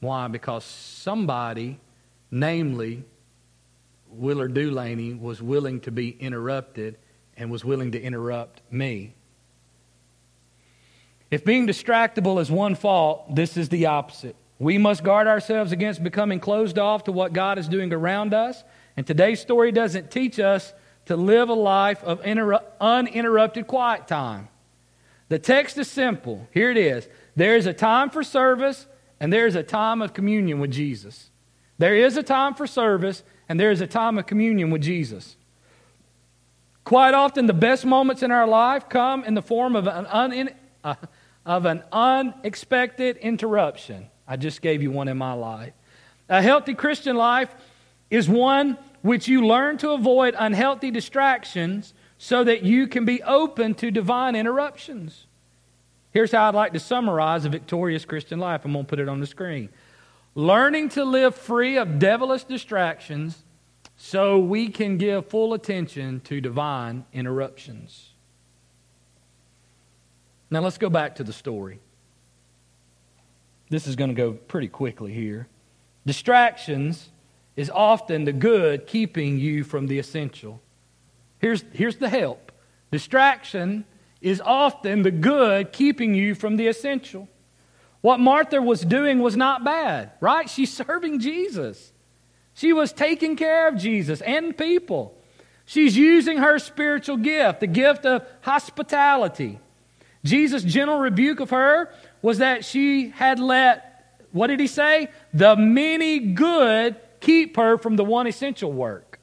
[0.00, 0.28] Why?
[0.28, 1.78] Because somebody,
[2.30, 3.04] namely
[4.10, 6.96] Willard Dulaney, was willing to be interrupted
[7.36, 9.12] and was willing to interrupt me.
[11.30, 14.36] If being distractible is one fault, this is the opposite.
[14.58, 18.64] We must guard ourselves against becoming closed off to what God is doing around us.
[18.96, 20.72] And today's story doesn't teach us
[21.06, 24.48] to live a life of inter- uninterrupted quiet time.
[25.28, 26.48] The text is simple.
[26.52, 28.86] Here it is there is a time for service,
[29.20, 31.30] and there is a time of communion with Jesus.
[31.78, 35.36] There is a time for service, and there is a time of communion with Jesus.
[36.84, 40.50] Quite often, the best moments in our life come in the form of an, un-
[40.82, 40.94] uh,
[41.44, 44.06] of an unexpected interruption.
[44.26, 45.72] I just gave you one in my life.
[46.28, 47.54] A healthy Christian life
[48.10, 53.74] is one which you learn to avoid unhealthy distractions so that you can be open
[53.74, 55.26] to divine interruptions.
[56.12, 58.64] Here's how I'd like to summarize a victorious Christian life.
[58.64, 59.68] I'm going to put it on the screen.
[60.34, 63.42] Learning to live free of devilish distractions
[63.96, 68.10] so we can give full attention to divine interruptions.
[70.50, 71.80] Now let's go back to the story.
[73.68, 75.48] This is going to go pretty quickly here.
[76.04, 77.08] Distractions
[77.56, 80.60] is often the good keeping you from the essential.
[81.38, 82.52] Here's, here's the help
[82.90, 83.84] distraction
[84.20, 87.28] is often the good keeping you from the essential.
[88.00, 90.48] What Martha was doing was not bad, right?
[90.48, 91.92] She's serving Jesus.
[92.54, 95.14] She was taking care of Jesus and people.
[95.66, 99.58] She's using her spiritual gift, the gift of hospitality.
[100.24, 101.92] Jesus' gentle rebuke of her
[102.26, 105.06] was that she had let, what did he say?
[105.32, 109.20] The many good keep her from the one essential work.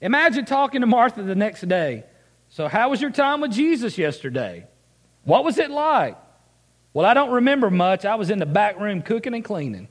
[0.00, 2.02] Imagine talking to Martha the next day.
[2.50, 4.66] So, how was your time with Jesus yesterday?
[5.22, 6.16] What was it like?
[6.92, 8.04] Well, I don't remember much.
[8.04, 9.86] I was in the back room cooking and cleaning.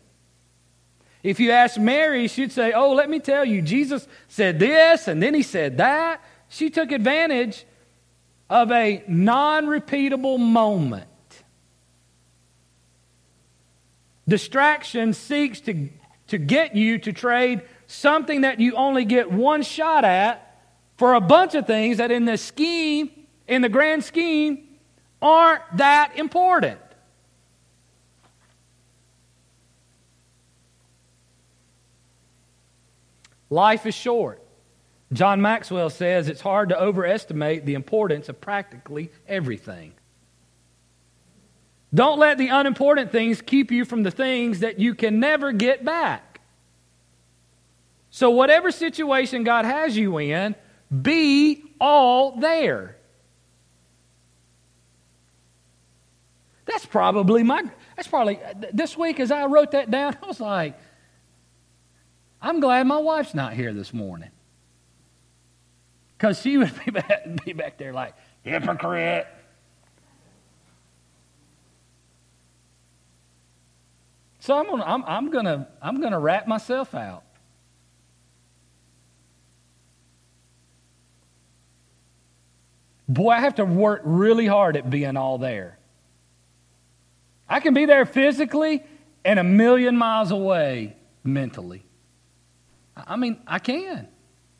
[1.23, 5.23] If you ask Mary, she'd say, Oh, let me tell you, Jesus said this and
[5.23, 6.21] then he said that.
[6.49, 7.63] She took advantage
[8.49, 11.07] of a non repeatable moment.
[14.27, 15.89] Distraction seeks to,
[16.27, 20.43] to get you to trade something that you only get one shot at
[20.97, 23.09] for a bunch of things that in the scheme,
[23.47, 24.67] in the grand scheme,
[25.21, 26.79] aren't that important.
[33.49, 34.41] Life is short.
[35.13, 39.93] John Maxwell says it's hard to overestimate the importance of practically everything.
[41.93, 45.85] Don't let the unimportant things keep you from the things that you can never get
[45.85, 46.41] back.
[48.11, 50.55] So, whatever situation God has you in,
[51.01, 52.97] be all there.
[56.65, 57.63] That's probably my,
[57.95, 58.39] that's probably,
[58.73, 60.77] this week as I wrote that down, I was like,
[62.41, 64.29] I'm glad my wife's not here this morning.
[66.17, 69.27] Because she would be back, be back there like, hypocrite.
[74.47, 77.23] So I'm gonna, I'm, I'm gonna, I'm gonna wrap myself out.
[83.09, 85.77] Boy, I have to work really hard at being all there.
[87.49, 88.83] I can be there physically
[89.25, 91.83] and a million miles away mentally.
[92.95, 94.07] I mean, I can.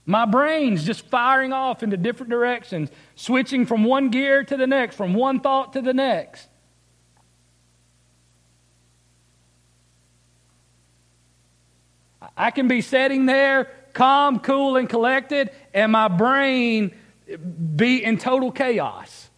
[0.05, 4.97] My brain's just firing off into different directions, switching from one gear to the next,
[4.97, 6.49] from one thought to the next.
[12.37, 16.93] I can be sitting there, calm, cool, and collected, and my brain
[17.75, 19.29] be in total chaos.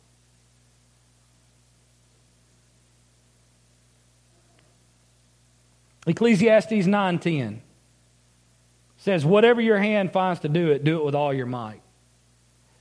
[6.06, 7.60] Ecclesiastes 9:10
[8.98, 11.82] says, Whatever your hand finds to do it, do it with all your might.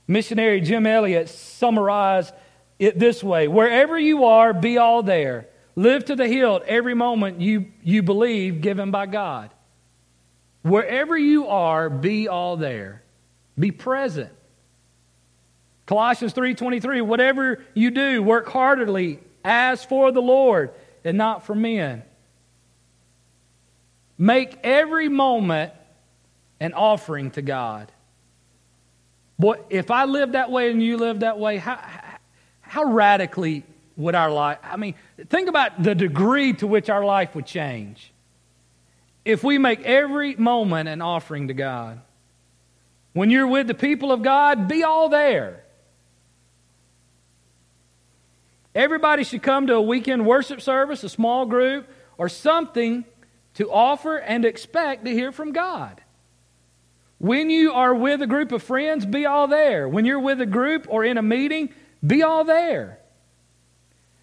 [0.07, 2.33] Missionary Jim Elliot summarized
[2.79, 5.47] it this way Wherever you are, be all there.
[5.75, 9.49] Live to the hilt every moment you, you believe given by God.
[10.61, 13.01] Wherever you are, be all there.
[13.57, 14.31] Be present.
[15.85, 20.71] Colossians 3:23 Whatever you do, work heartily as for the Lord
[21.03, 22.03] and not for men.
[24.17, 25.71] Make every moment
[26.59, 27.89] an offering to God.
[29.39, 31.79] Boy, if I lived that way and you lived that way, how,
[32.59, 33.63] how radically
[33.95, 34.57] would our life?
[34.61, 34.95] I mean,
[35.29, 38.11] think about the degree to which our life would change
[39.29, 42.01] if we make every moment an offering to God.
[43.13, 45.63] When you're with the people of God, be all there.
[48.73, 51.87] Everybody should come to a weekend worship service, a small group,
[52.17, 53.05] or something
[53.55, 56.01] to offer and expect to hear from God.
[57.19, 59.87] When you are with a group of friends, be all there.
[59.87, 61.69] When you're with a group or in a meeting,
[62.05, 62.97] be all there.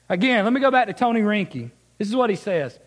[0.09, 1.71] Again, let me go back to Tony Reinke.
[1.99, 2.79] This is what he says.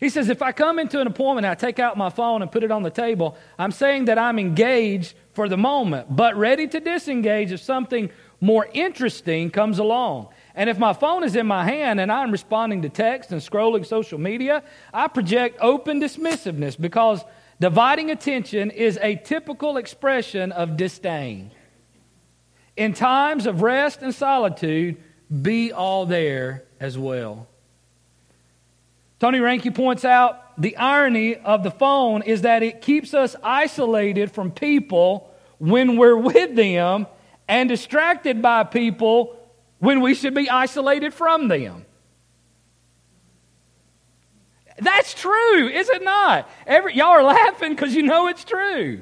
[0.00, 2.62] He says, if I come into an appointment, I take out my phone and put
[2.62, 6.80] it on the table, I'm saying that I'm engaged for the moment, but ready to
[6.80, 10.28] disengage if something more interesting comes along.
[10.54, 13.86] And if my phone is in my hand and I'm responding to text and scrolling
[13.86, 17.24] social media, I project open dismissiveness because
[17.58, 21.52] Dividing attention is a typical expression of disdain.
[22.76, 25.02] In times of rest and solitude,
[25.42, 27.48] be all there as well.
[29.18, 34.30] Tony Reinke points out the irony of the phone is that it keeps us isolated
[34.30, 37.06] from people when we're with them
[37.48, 39.36] and distracted by people
[39.78, 41.84] when we should be isolated from them.
[44.78, 46.50] That's true, is it not?
[46.66, 49.00] Every, y'all are laughing because you know it's true.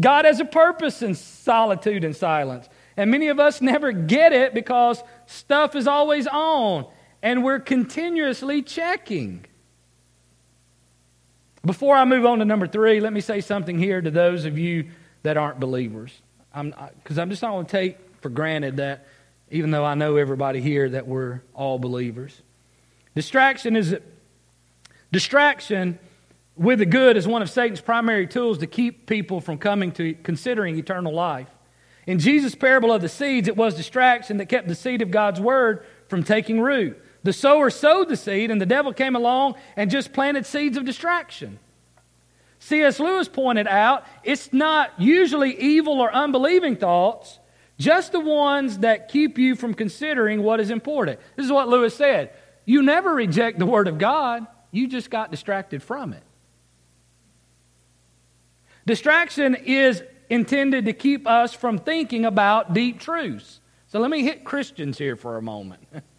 [0.00, 2.68] God has a purpose in solitude and silence.
[2.96, 6.86] And many of us never get it because stuff is always on
[7.22, 9.44] and we're continuously checking.
[11.64, 14.58] Before I move on to number three, let me say something here to those of
[14.58, 14.90] you
[15.22, 16.12] that aren't believers.
[16.52, 19.06] Because I'm, I'm just not going to take for granted that,
[19.50, 22.40] even though I know everybody here, that we're all believers.
[23.14, 23.96] Distraction is
[25.12, 25.98] distraction
[26.56, 30.14] with the good is one of Satan's primary tools to keep people from coming to
[30.22, 31.48] considering eternal life.
[32.06, 35.40] In Jesus' parable of the seeds, it was distraction that kept the seed of God's
[35.40, 37.00] word from taking root.
[37.24, 40.84] The sower sowed the seed, and the devil came along and just planted seeds of
[40.84, 41.58] distraction.
[42.58, 43.00] C.S.
[43.00, 47.38] Lewis pointed out it's not usually evil or unbelieving thoughts,
[47.78, 51.18] just the ones that keep you from considering what is important.
[51.36, 52.30] This is what Lewis said
[52.64, 56.22] you never reject the Word of God, you just got distracted from it.
[58.86, 63.60] Distraction is intended to keep us from thinking about deep truths.
[63.88, 65.86] So let me hit Christians here for a moment.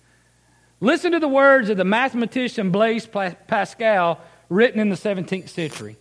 [0.84, 4.19] Listen to the words of the mathematician Blaise Pascal,
[4.50, 5.96] written in the 17th century.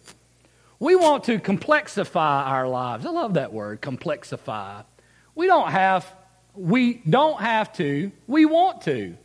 [0.81, 3.07] We want to complexify our lives.
[3.07, 4.85] I love that word, complexify.
[5.37, 6.13] We don't have,
[6.57, 9.17] we don't have to, we want to.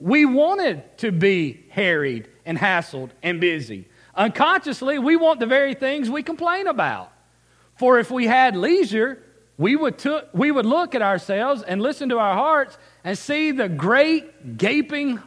[0.00, 3.86] We wanted to be harried and hassled and busy.
[4.16, 7.12] Unconsciously, we want the very things we complain about.
[7.76, 9.22] For if we had leisure,
[9.56, 13.68] we would, we would look at ourselves and listen to our hearts and see the
[13.68, 15.20] great gaping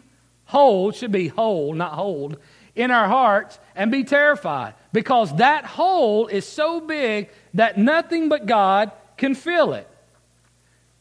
[0.45, 2.37] hole, should be hole, not hold,
[2.75, 8.45] in our hearts and be terrified because that hole is so big that nothing but
[8.45, 9.87] God can fill it.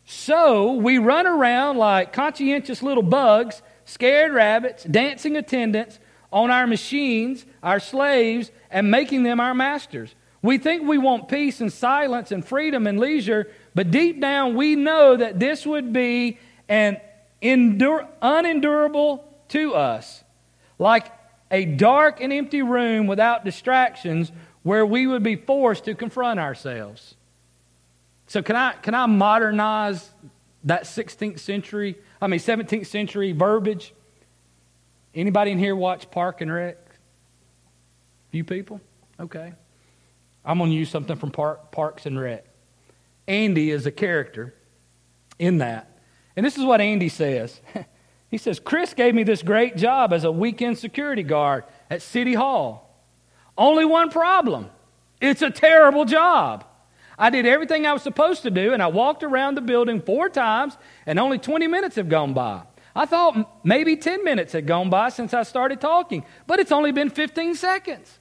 [0.06, 5.98] So we run around like conscientious little bugs, scared rabbits, dancing attendants
[6.32, 10.14] on our machines, our slaves, and making them our masters.
[10.42, 14.76] We think we want peace and silence and freedom and leisure, but deep down we
[14.76, 16.38] know that this would be
[16.68, 17.00] an
[17.40, 20.22] endure, unendurable to us,
[20.78, 21.06] like
[21.50, 27.14] a dark and empty room without distractions where we would be forced to confront ourselves.
[28.26, 30.10] So can I can I modernize
[30.64, 33.94] that 16th century, I mean 17th century verbiage?
[35.14, 36.76] Anybody in here watch Park and Rec?
[38.32, 38.80] Few people?
[39.18, 39.52] Okay.
[40.44, 42.44] I'm going to use something from Park, Parks and Rec.
[43.26, 44.54] Andy is a character
[45.38, 45.95] in that.
[46.36, 47.60] And this is what Andy says.
[48.30, 52.34] he says, Chris gave me this great job as a weekend security guard at City
[52.34, 52.82] Hall.
[53.56, 54.70] Only one problem
[55.20, 56.64] it's a terrible job.
[57.18, 60.28] I did everything I was supposed to do, and I walked around the building four
[60.28, 60.76] times,
[61.06, 62.62] and only 20 minutes have gone by.
[62.94, 66.92] I thought maybe 10 minutes had gone by since I started talking, but it's only
[66.92, 68.18] been 15 seconds.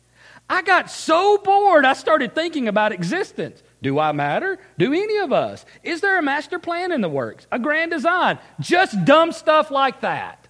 [0.49, 3.61] I got so bored, I started thinking about existence.
[3.82, 4.57] Do I matter?
[4.78, 5.65] Do any of us?
[5.84, 7.45] Is there a master plan in the works?
[7.51, 8.39] A grand design?
[8.59, 10.47] Just dumb stuff like that.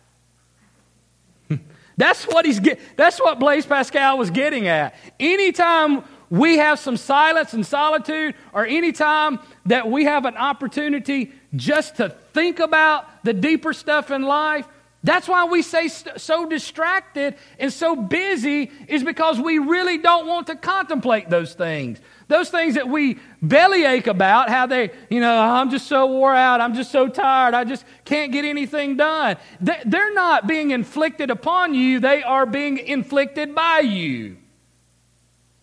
[1.97, 4.95] that's what he's get, that's what Blaise Pascal was getting at.
[5.19, 11.97] Anytime we have some silence and solitude, or anytime that we have an opportunity just
[11.97, 14.67] to think about the deeper stuff in life,
[15.03, 20.47] that's why we say so distracted and so busy, is because we really don't want
[20.47, 21.99] to contemplate those things.
[22.27, 26.33] Those things that we bellyache about, how they, you know, oh, I'm just so wore
[26.33, 29.37] out, I'm just so tired, I just can't get anything done.
[29.61, 34.37] They're not being inflicted upon you, they are being inflicted by you.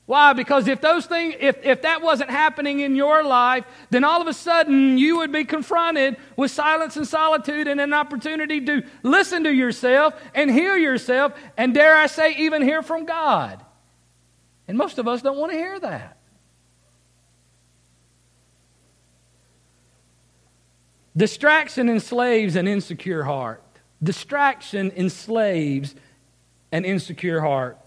[0.06, 0.34] Why?
[0.34, 4.26] Because if those things, if, if that wasn't happening in your life, then all of
[4.26, 9.44] a sudden you would be confronted with silence and solitude and an opportunity to listen
[9.44, 13.64] to yourself and hear yourself, and dare I say, even hear from God.
[14.68, 16.18] And most of us don't want to hear that.
[21.16, 23.62] Distraction enslaves an insecure heart.
[24.02, 25.94] Distraction enslaves
[26.72, 27.78] an insecure heart.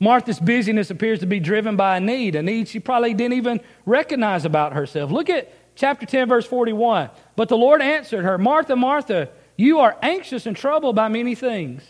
[0.00, 3.60] Martha's busyness appears to be driven by a need, a need she probably didn't even
[3.84, 5.10] recognize about herself.
[5.10, 7.10] Look at chapter 10, verse 41.
[7.36, 11.82] But the Lord answered her, Martha, Martha, you are anxious and troubled by many things.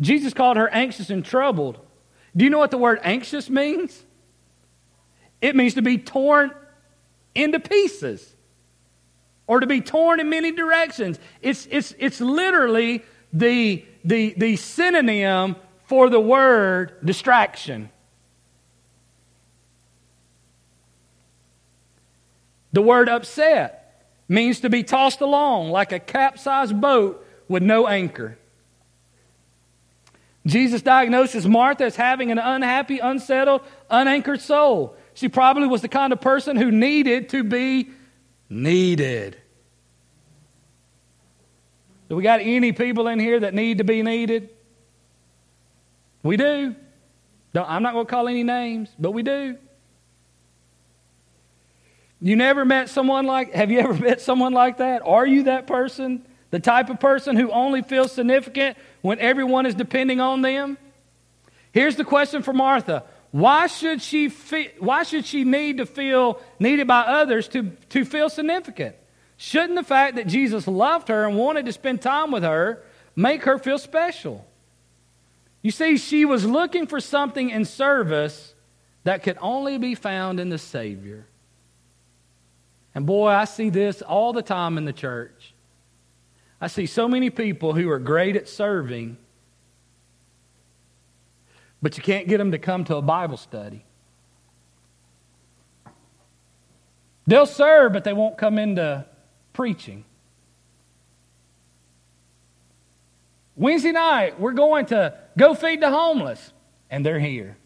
[0.00, 1.78] Jesus called her anxious and troubled.
[2.36, 4.00] Do you know what the word anxious means?
[5.40, 6.52] It means to be torn
[7.34, 8.32] into pieces
[9.48, 11.18] or to be torn in many directions.
[11.42, 17.88] It's, it's, it's literally the, the, the synonym for the word distraction.
[22.72, 28.36] The word upset means to be tossed along like a capsized boat with no anchor.
[30.46, 34.94] Jesus diagnoses Martha as having an unhappy, unsettled, unanchored soul.
[35.14, 37.90] She probably was the kind of person who needed to be
[38.50, 39.36] needed.
[42.08, 44.48] Do we got any people in here that need to be needed?
[46.22, 46.74] We do.
[47.52, 49.56] Don't, I'm not going to call any names, but we do.
[52.20, 55.02] You never met someone like, have you ever met someone like that?
[55.04, 56.24] Are you that person?
[56.50, 60.78] The type of person who only feels significant when everyone is depending on them?
[61.72, 63.04] Here's the question for Martha.
[63.30, 68.04] Why should she, fe- why should she need to feel needed by others to, to
[68.04, 68.96] feel significant?
[69.36, 72.82] Shouldn't the fact that Jesus loved her and wanted to spend time with her
[73.14, 74.46] make her feel special?
[75.62, 78.54] You see, she was looking for something in service
[79.04, 81.26] that could only be found in the Savior.
[82.94, 85.52] And boy, I see this all the time in the church.
[86.60, 89.16] I see so many people who are great at serving,
[91.80, 93.84] but you can't get them to come to a Bible study.
[97.26, 99.04] They'll serve, but they won't come into
[99.52, 100.04] preaching.
[103.54, 106.52] Wednesday night, we're going to go feed the homeless,
[106.90, 107.56] and they're here.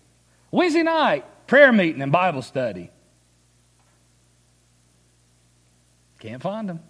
[0.50, 2.90] Wednesday night, prayer meeting and Bible study.
[6.18, 6.80] Can't find them.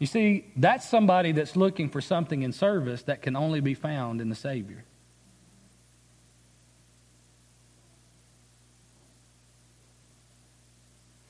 [0.00, 4.22] You see, that's somebody that's looking for something in service that can only be found
[4.22, 4.82] in the Savior.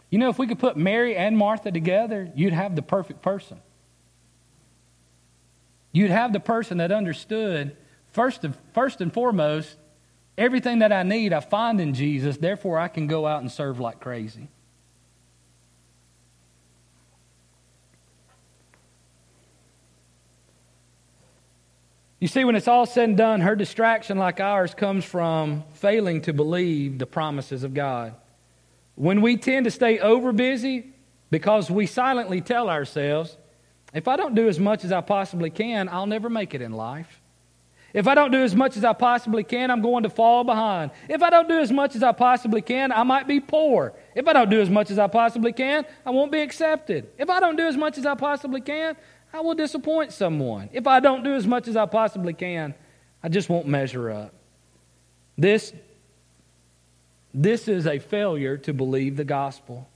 [0.08, 3.58] You know, if we could put Mary and Martha together, you'd have the perfect person.
[5.90, 7.76] You'd have the person that understood,
[8.12, 9.74] first and, first and foremost,
[10.38, 13.80] everything that I need I find in Jesus, therefore I can go out and serve
[13.80, 14.46] like crazy.
[22.20, 26.20] You see, when it's all said and done, her distraction, like ours, comes from failing
[26.22, 28.14] to believe the promises of God.
[28.94, 30.92] When we tend to stay over busy
[31.30, 33.38] because we silently tell ourselves,
[33.94, 36.72] if I don't do as much as I possibly can, I'll never make it in
[36.72, 37.18] life.
[37.94, 40.90] If I don't do as much as I possibly can, I'm going to fall behind.
[41.08, 43.94] If I don't do as much as I possibly can, I might be poor.
[44.14, 47.08] If I don't do as much as I possibly can, I won't be accepted.
[47.18, 48.96] If I don't do as much as I possibly can,
[49.32, 50.70] I will disappoint someone.
[50.72, 52.74] If I don't do as much as I possibly can,
[53.22, 54.34] I just won't measure up.
[55.38, 55.72] This,
[57.32, 59.88] this is a failure to believe the gospel.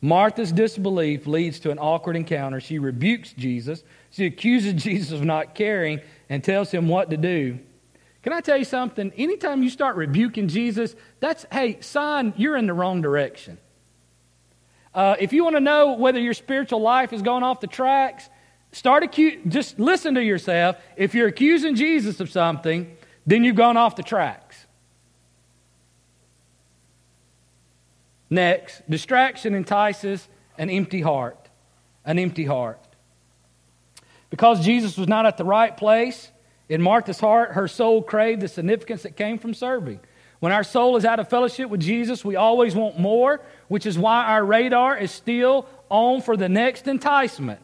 [0.00, 2.60] Martha's disbelief leads to an awkward encounter.
[2.60, 3.84] She rebukes Jesus.
[4.10, 7.58] She accuses Jesus of not caring and tells him what to do.
[8.22, 9.12] Can I tell you something?
[9.16, 13.58] Anytime you start rebuking Jesus, that's, hey, sign you're in the wrong direction.
[14.94, 18.28] Uh, if you want to know whether your spiritual life is going off the tracks,
[18.72, 20.76] start acu- just listen to yourself.
[20.96, 22.96] If you're accusing Jesus of something,
[23.26, 24.66] then you've gone off the tracks.
[28.28, 31.38] Next, distraction entices an empty heart.
[32.04, 32.80] An empty heart.
[34.30, 36.30] Because Jesus was not at the right place
[36.70, 40.00] in Martha's heart, her soul craved the significance that came from serving.
[40.40, 43.98] When our soul is out of fellowship with Jesus, we always want more, which is
[43.98, 47.60] why our radar is still on for the next enticement.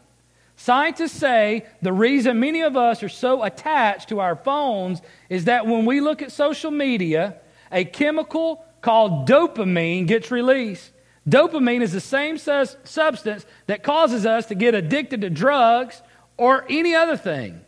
[0.61, 5.01] Scientists say the reason many of us are so attached to our phones
[5.31, 7.37] is that when we look at social media,
[7.71, 10.91] a chemical called dopamine gets released.
[11.29, 16.03] Dopamine is the same substance that causes us to get addicted to drugs
[16.37, 17.61] or any other thing.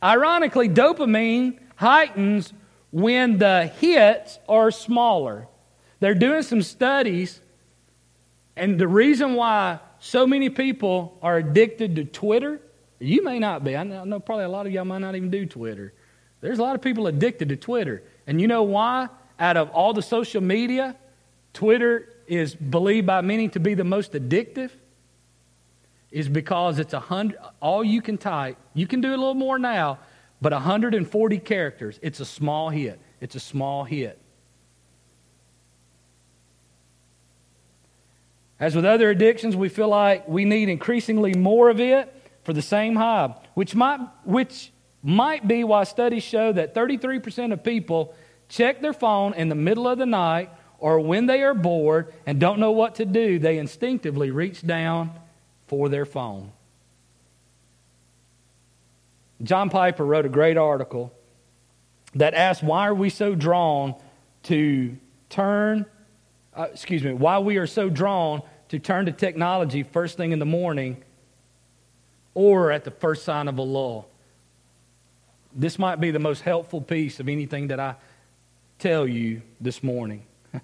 [0.00, 2.52] Ironically, dopamine heightens
[2.92, 5.48] when the hits are smaller.
[5.98, 7.40] They're doing some studies,
[8.56, 12.60] and the reason why so many people are addicted to Twitter,
[12.98, 13.76] you may not be.
[13.76, 15.92] I know probably a lot of y'all might not even do Twitter.
[16.40, 18.02] There's a lot of people addicted to Twitter.
[18.26, 19.08] And you know why?
[19.40, 20.96] Out of all the social media,
[21.52, 24.70] Twitter is believed by many to be the most addictive
[26.10, 29.58] is because it's a hundred all you can type you can do a little more
[29.58, 29.98] now
[30.40, 33.00] but 140 characters, it's a small hit.
[33.20, 34.18] It's a small hit.
[38.60, 42.12] As with other addictions, we feel like we need increasingly more of it
[42.44, 47.62] for the same high, which might, which might be why studies show that 33% of
[47.62, 48.14] people
[48.48, 52.40] check their phone in the middle of the night or when they are bored and
[52.40, 55.10] don't know what to do, they instinctively reach down
[55.66, 56.50] for their phone.
[59.42, 61.12] John Piper wrote a great article
[62.14, 63.94] that asked why are we so drawn
[64.44, 64.96] to
[65.30, 65.86] turn,
[66.58, 70.40] uh, excuse me, why we are so drawn to turn to technology first thing in
[70.40, 71.02] the morning
[72.34, 74.08] or at the first sign of a lull.
[75.54, 77.94] This might be the most helpful piece of anything that I
[78.78, 80.24] tell you this morning.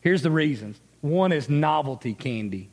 [0.00, 0.78] Here's the reasons.
[1.00, 2.68] One is novelty candy.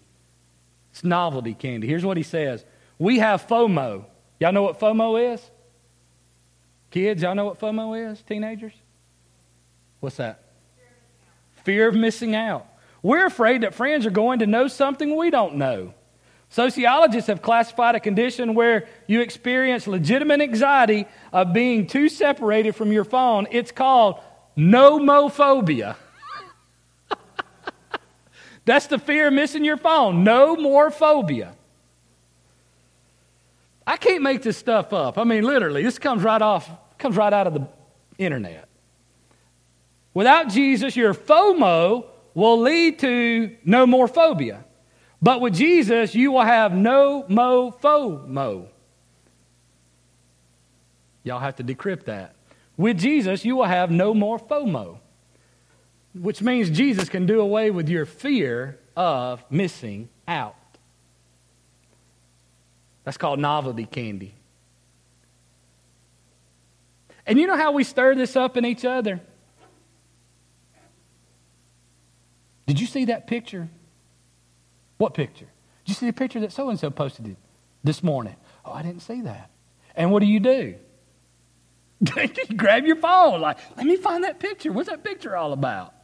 [0.91, 1.87] It's novelty candy.
[1.87, 2.63] Here's what he says
[2.99, 4.05] We have FOMO.
[4.39, 5.41] Y'all know what FOMO is?
[6.91, 8.21] Kids, y'all know what FOMO is?
[8.21, 8.73] Teenagers?
[9.99, 10.48] What's that?
[11.63, 12.65] Fear of missing out.
[13.01, 15.93] We're afraid that friends are going to know something we don't know.
[16.49, 22.91] Sociologists have classified a condition where you experience legitimate anxiety of being too separated from
[22.91, 23.47] your phone.
[23.51, 24.19] It's called
[24.57, 25.95] nomophobia.
[28.65, 30.23] That's the fear of missing your phone.
[30.23, 31.53] No more phobia.
[33.85, 35.17] I can't make this stuff up.
[35.17, 37.67] I mean, literally, this comes right off, comes right out of the
[38.17, 38.68] internet.
[40.19, 42.03] Without Jesus, your FOMO
[42.33, 44.65] will lead to no more phobia.
[45.21, 48.67] But with Jesus, you will have no mo FOMO.
[51.23, 52.35] Y'all have to decrypt that.
[52.75, 54.97] With Jesus, you will have no more FOMO,
[56.13, 60.57] which means Jesus can do away with your fear of missing out.
[63.05, 64.33] That's called novelty candy.
[67.25, 69.21] And you know how we stir this up in each other?
[72.69, 73.67] Did you see that picture?
[74.99, 75.47] What picture?
[75.85, 77.35] Did you see the picture that so and so posted
[77.83, 78.35] this morning?
[78.63, 79.49] Oh, I didn't see that.
[79.95, 80.75] And what do you do?
[82.15, 84.71] you grab your phone, like, let me find that picture.
[84.71, 85.95] What's that picture all about?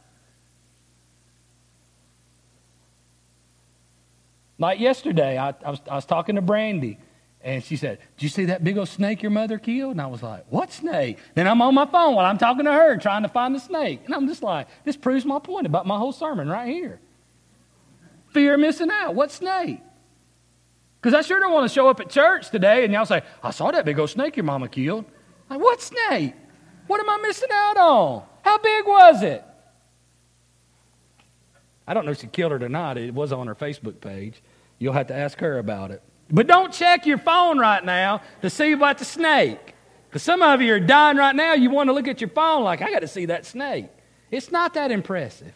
[4.58, 6.98] Like yesterday, I, I, was, I was talking to Brandy,
[7.46, 9.92] and she said, Did you see that big old snake your mother killed?
[9.92, 11.18] And I was like, What snake?
[11.34, 14.00] Then I'm on my phone while I'm talking to her, trying to find the snake.
[14.04, 16.98] And I'm just like, This proves my point about my whole sermon right here.
[18.30, 19.14] Fear of missing out.
[19.14, 19.80] What snake?
[21.00, 23.52] Because I sure don't want to show up at church today and y'all say, I
[23.52, 25.04] saw that big old snake your mama killed.
[25.48, 26.34] Like, what snake?
[26.88, 28.24] What am I missing out on?
[28.42, 29.44] How big was it?
[31.86, 32.98] I don't know if she killed it or not.
[32.98, 34.42] It was on her Facebook page.
[34.80, 36.02] You'll have to ask her about it.
[36.30, 39.74] But don't check your phone right now to see about the snake.
[40.08, 41.54] Because some of you are dying right now.
[41.54, 43.86] You want to look at your phone like, I got to see that snake.
[44.30, 45.54] It's not that impressive.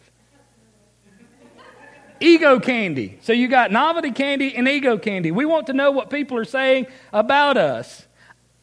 [2.19, 3.17] ego candy.
[3.21, 5.31] So you got novelty candy and ego candy.
[5.31, 8.07] We want to know what people are saying about us.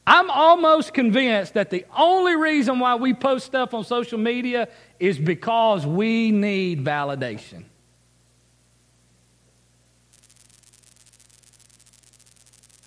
[0.07, 5.19] I'm almost convinced that the only reason why we post stuff on social media is
[5.19, 7.65] because we need validation.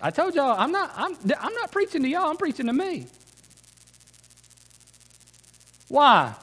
[0.02, 3.06] I told y'all, I'm not, I'm, I'm not preaching to y'all, I'm preaching to me.
[5.88, 6.34] Why?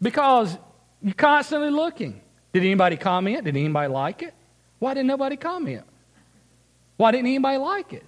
[0.00, 0.56] Because
[1.02, 2.20] you're constantly looking.
[2.52, 3.44] Did anybody comment?
[3.44, 4.32] Did anybody like it?
[4.78, 5.84] Why didn't nobody comment?
[6.96, 8.04] Why didn't anybody like it?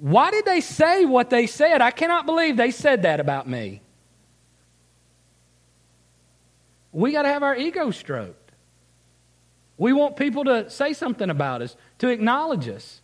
[0.00, 1.80] Why did they say what they said?
[1.80, 3.80] I cannot believe they said that about me.
[6.92, 8.47] We got to have our ego stroked.
[9.78, 13.00] We want people to say something about us, to acknowledge us.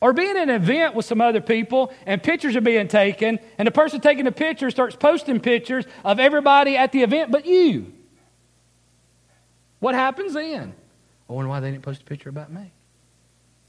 [0.00, 3.66] Or being at an event with some other people and pictures are being taken, and
[3.66, 7.92] the person taking the picture starts posting pictures of everybody at the event but you.
[9.80, 10.74] What happens then?
[11.28, 12.70] I wonder why they didn't post a picture about me.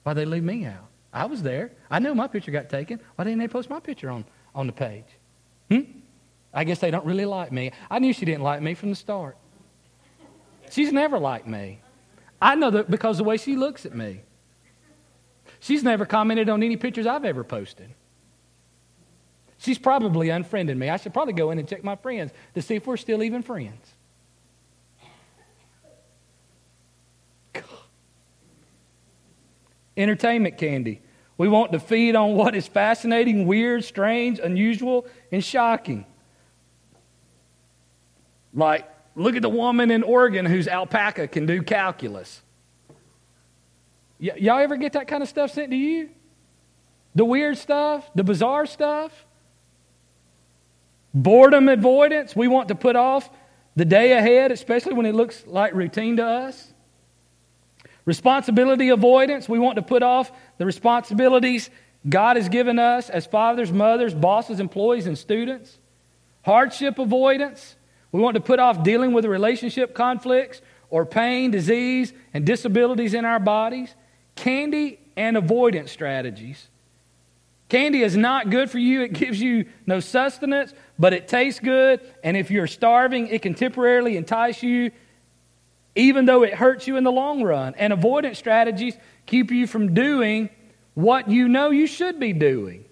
[0.03, 0.87] Why they leave me out?
[1.11, 1.71] I was there.
[1.89, 2.99] I know my picture got taken.
[3.15, 5.05] Why didn't they post my picture on, on the page?
[5.71, 5.81] Hmm?
[6.53, 7.71] I guess they don't really like me.
[7.89, 9.37] I knew she didn't like me from the start.
[10.71, 11.79] She's never liked me.
[12.41, 14.21] I know that because the way she looks at me.
[15.59, 17.89] She's never commented on any pictures I've ever posted.
[19.57, 20.89] She's probably unfriended me.
[20.89, 23.41] I should probably go in and check my friends to see if we're still even
[23.41, 23.83] friends.
[27.53, 27.63] God.
[29.97, 31.01] Entertainment candy.
[31.37, 36.05] We want to feed on what is fascinating, weird, strange, unusual, and shocking.
[38.53, 42.41] Like, look at the woman in Oregon whose alpaca can do calculus.
[44.19, 46.09] Y- y'all ever get that kind of stuff sent to you?
[47.15, 49.25] The weird stuff, the bizarre stuff?
[51.13, 52.35] Boredom avoidance.
[52.35, 53.29] We want to put off
[53.75, 56.73] the day ahead, especially when it looks like routine to us.
[58.03, 59.47] Responsibility avoidance.
[59.47, 61.69] We want to put off the responsibilities
[62.07, 65.77] God has given us as fathers, mothers, bosses, employees, and students.
[66.43, 67.75] Hardship avoidance.
[68.15, 73.25] We want to put off dealing with relationship conflicts or pain, disease, and disabilities in
[73.25, 73.93] our bodies.
[74.37, 76.65] Candy and avoidance strategies.
[77.67, 79.01] Candy is not good for you.
[79.01, 81.99] It gives you no sustenance, but it tastes good.
[82.23, 84.91] And if you're starving, it can temporarily entice you,
[85.93, 87.75] even though it hurts you in the long run.
[87.75, 88.95] And avoidance strategies
[89.25, 90.49] keep you from doing
[90.93, 92.85] what you know you should be doing.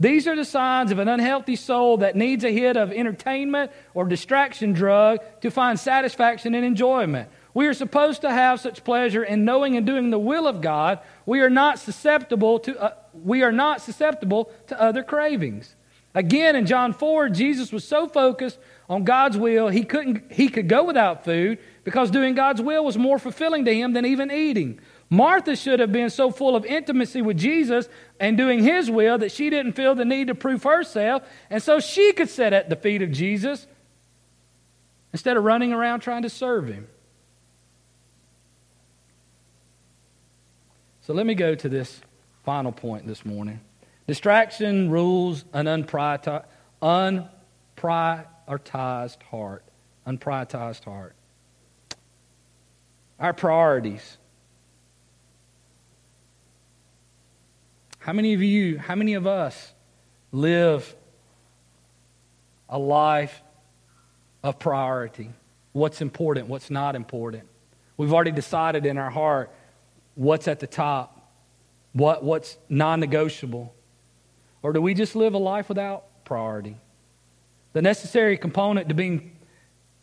[0.00, 4.04] These are the signs of an unhealthy soul that needs a hit of entertainment or
[4.04, 7.28] distraction drug to find satisfaction and enjoyment.
[7.54, 10.98] We are supposed to have such pleasure in knowing and doing the will of God.
[11.24, 15.76] We are not susceptible to, uh, we are not susceptible to other cravings.
[16.16, 20.68] Again, in John 4, Jesus was so focused on God's will, he, couldn't, he could
[20.68, 24.80] go without food because doing God's will was more fulfilling to him than even eating.
[25.14, 27.88] Martha should have been so full of intimacy with Jesus
[28.18, 31.80] and doing his will that she didn't feel the need to prove herself, and so
[31.80, 33.66] she could sit at the feet of Jesus
[35.12, 36.88] instead of running around trying to serve him.
[41.02, 42.00] So let me go to this
[42.44, 43.60] final point this morning.
[44.06, 46.42] Distraction rules an unprioritized,
[49.30, 49.64] heart.
[50.06, 51.14] Unprioritized heart.
[53.20, 54.16] Our priorities.
[58.04, 59.72] How many of you, how many of us
[60.30, 60.94] live
[62.68, 63.40] a life
[64.42, 65.30] of priority?
[65.72, 67.44] What's important, what's not important?
[67.96, 69.50] We've already decided in our heart
[70.16, 71.32] what's at the top,
[71.94, 73.74] what, what's non negotiable.
[74.62, 76.76] Or do we just live a life without priority?
[77.72, 79.34] The necessary component to being,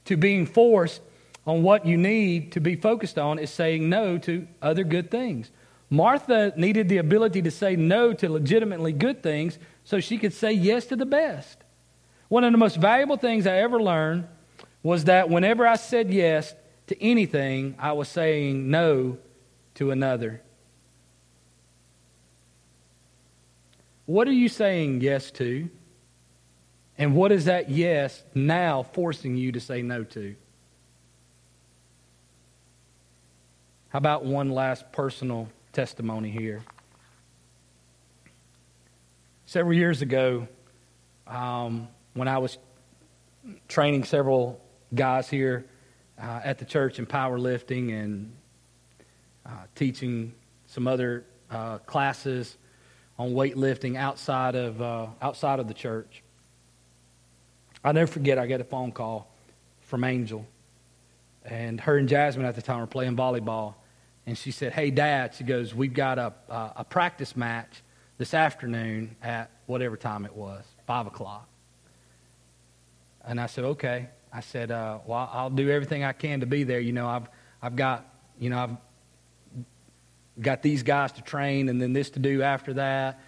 [0.06, 1.02] to being forced
[1.46, 5.52] on what you need to be focused on is saying no to other good things.
[5.94, 10.54] Martha needed the ability to say no to legitimately good things so she could say
[10.54, 11.58] yes to the best.
[12.30, 14.26] One of the most valuable things I ever learned
[14.82, 16.56] was that whenever I said yes
[16.88, 19.18] to anything, I was saying no
[19.76, 20.42] to another.
[24.06, 25.70] What are you saying yes to?
[26.98, 30.36] And what is that yes now forcing you to say no to?
[33.90, 36.62] How about one last personal testimony here.
[39.46, 40.48] Several years ago,
[41.28, 42.58] um, when I was
[43.68, 44.62] training several
[44.94, 45.66] guys here
[46.22, 48.32] uh, at the church in powerlifting and
[49.46, 50.34] uh, teaching
[50.68, 52.58] some other uh, classes
[53.18, 56.22] on weightlifting outside of uh, outside of the church.
[57.84, 58.38] I'll never forget.
[58.38, 59.28] I got a phone call
[59.82, 60.46] from Angel,
[61.46, 63.74] and her and Jasmine at the time were playing volleyball,
[64.26, 67.82] And she said, Hey, Dad, she goes, We've got a, a, a practice match
[68.18, 71.48] this afternoon at whatever time it was, 5 o'clock.
[73.26, 74.08] And I said, Okay.
[74.34, 76.80] I said, uh, Well, I'll do everything I can to be there.
[76.80, 77.28] You know, I've,
[77.62, 78.06] I've got,
[78.40, 78.78] you know, I've
[80.42, 83.20] got these guys to train and then this to do after that.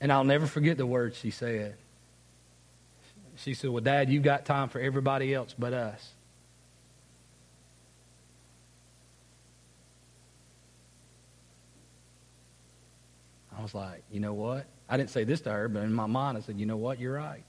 [0.00, 1.76] And I'll never forget the words she said.
[3.36, 6.12] She said, Well, Dad, you've got time for everybody else but us.
[13.62, 14.66] I was like, You know what?
[14.88, 16.98] I didn't say this to her, but in my mind, I said, You know what?
[16.98, 17.44] You're right.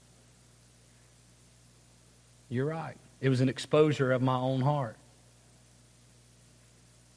[2.48, 2.96] You're right.
[3.20, 4.96] It was an exposure of my own heart.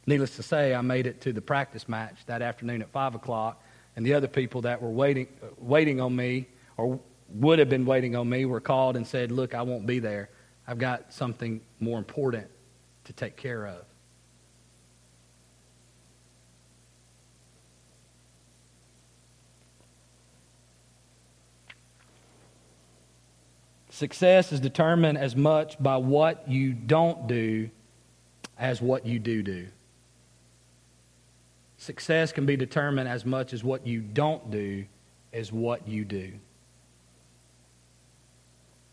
[0.07, 3.61] Needless to say, I made it to the practice match that afternoon at 5 o'clock,
[3.95, 5.27] and the other people that were waiting,
[5.59, 9.53] waiting on me or would have been waiting on me were called and said, Look,
[9.53, 10.29] I won't be there.
[10.67, 12.47] I've got something more important
[13.05, 13.85] to take care of.
[23.97, 27.67] Success is determined as much by what you don't do
[28.59, 29.65] as what you do do.
[31.79, 34.85] Success can be determined as much as what you don't do
[35.33, 36.31] as what you do.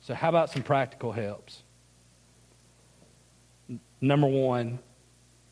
[0.05, 1.63] So, how about some practical helps?
[4.01, 4.79] Number one,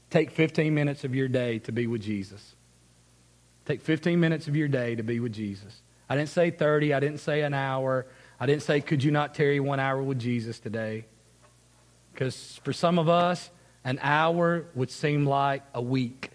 [0.08, 2.54] take 15 minutes of your day to be with Jesus.
[3.66, 5.82] Take 15 minutes of your day to be with Jesus.
[6.08, 8.06] I didn't say 30, I didn't say an hour,
[8.42, 11.04] I didn't say, could you not tarry one hour with Jesus today?
[12.12, 13.48] Because for some of us,
[13.84, 16.28] an hour would seem like a week.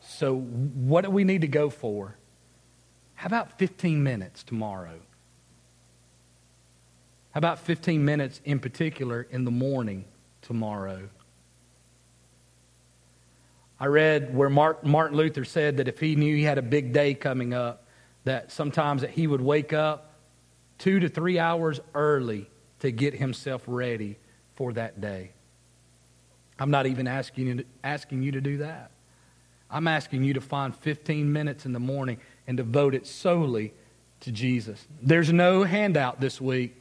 [0.00, 2.14] So, what do we need to go for?
[3.16, 5.00] How about 15 minutes tomorrow?
[7.32, 10.04] How about 15 minutes in particular in the morning
[10.40, 11.08] tomorrow?
[13.80, 17.12] I read where Martin Luther said that if he knew he had a big day
[17.12, 17.88] coming up,
[18.22, 20.12] that sometimes that he would wake up
[20.84, 22.46] two to three hours early
[22.80, 24.16] to get himself ready
[24.54, 25.30] for that day.
[26.58, 28.90] I'm not even asking you to, asking you to do that.
[29.70, 33.72] I'm asking you to find 15 minutes in the morning and devote it solely
[34.20, 34.86] to Jesus.
[35.00, 36.76] There's no handout this week.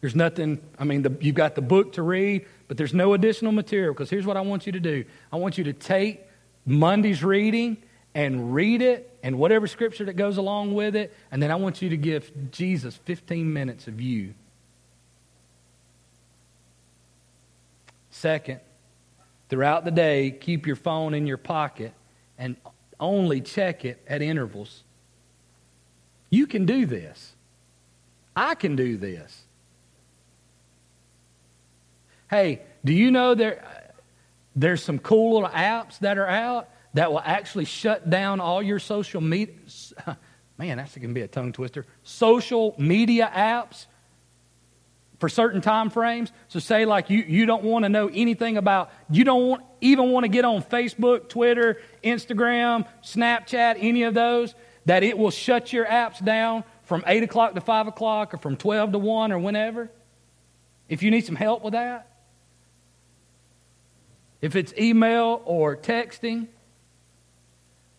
[0.00, 3.52] There's nothing, I mean, the, you've got the book to read, but there's no additional
[3.52, 6.22] material because here's what I want you to do I want you to take
[6.64, 7.76] Monday's reading
[8.14, 11.82] and read it and whatever scripture that goes along with it, and then I want
[11.82, 14.34] you to give Jesus 15 minutes of you.
[18.12, 18.60] Second,
[19.48, 21.92] throughout the day, keep your phone in your pocket
[22.38, 22.54] and
[23.00, 24.84] only check it at intervals.
[26.30, 27.32] You can do this.
[28.36, 29.42] I can do this.
[32.30, 33.92] Hey, do you know there,
[34.54, 38.78] there's some cool little apps that are out that will actually shut down all your
[38.78, 39.54] social media?
[40.58, 41.84] Man, that's going to be a tongue twister.
[42.04, 43.84] Social media apps
[45.18, 46.32] for certain time frames.
[46.48, 50.10] So say like you, you don't want to know anything about, you don't want, even
[50.10, 54.54] want to get on Facebook, Twitter, Instagram, Snapchat, any of those,
[54.86, 58.56] that it will shut your apps down from 8 o'clock to 5 o'clock or from
[58.56, 59.90] 12 to 1 or whenever.
[60.88, 62.10] If you need some help with that,
[64.40, 66.46] if it's email or texting,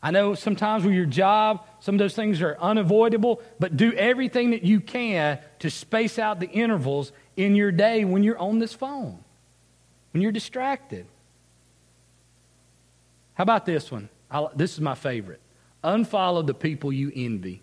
[0.02, 4.52] I know sometimes with your job, some of those things are unavoidable, but do everything
[4.52, 8.74] that you can to space out the intervals in your day when you're on this
[8.74, 9.18] phone,
[10.14, 11.08] when you're distracted.
[13.34, 14.10] How about this one?
[14.30, 15.42] I'll, this is my favorite.
[15.84, 17.62] Unfollow the people you envy.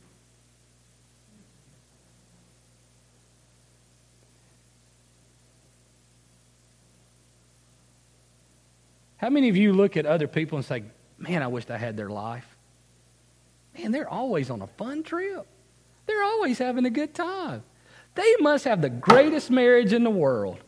[9.18, 10.82] How many of you look at other people and say,
[11.18, 12.46] man, I wished I had their life?
[13.76, 15.46] Man, they're always on a fun trip.
[16.06, 17.62] They're always having a good time.
[18.14, 20.58] They must have the greatest marriage in the world.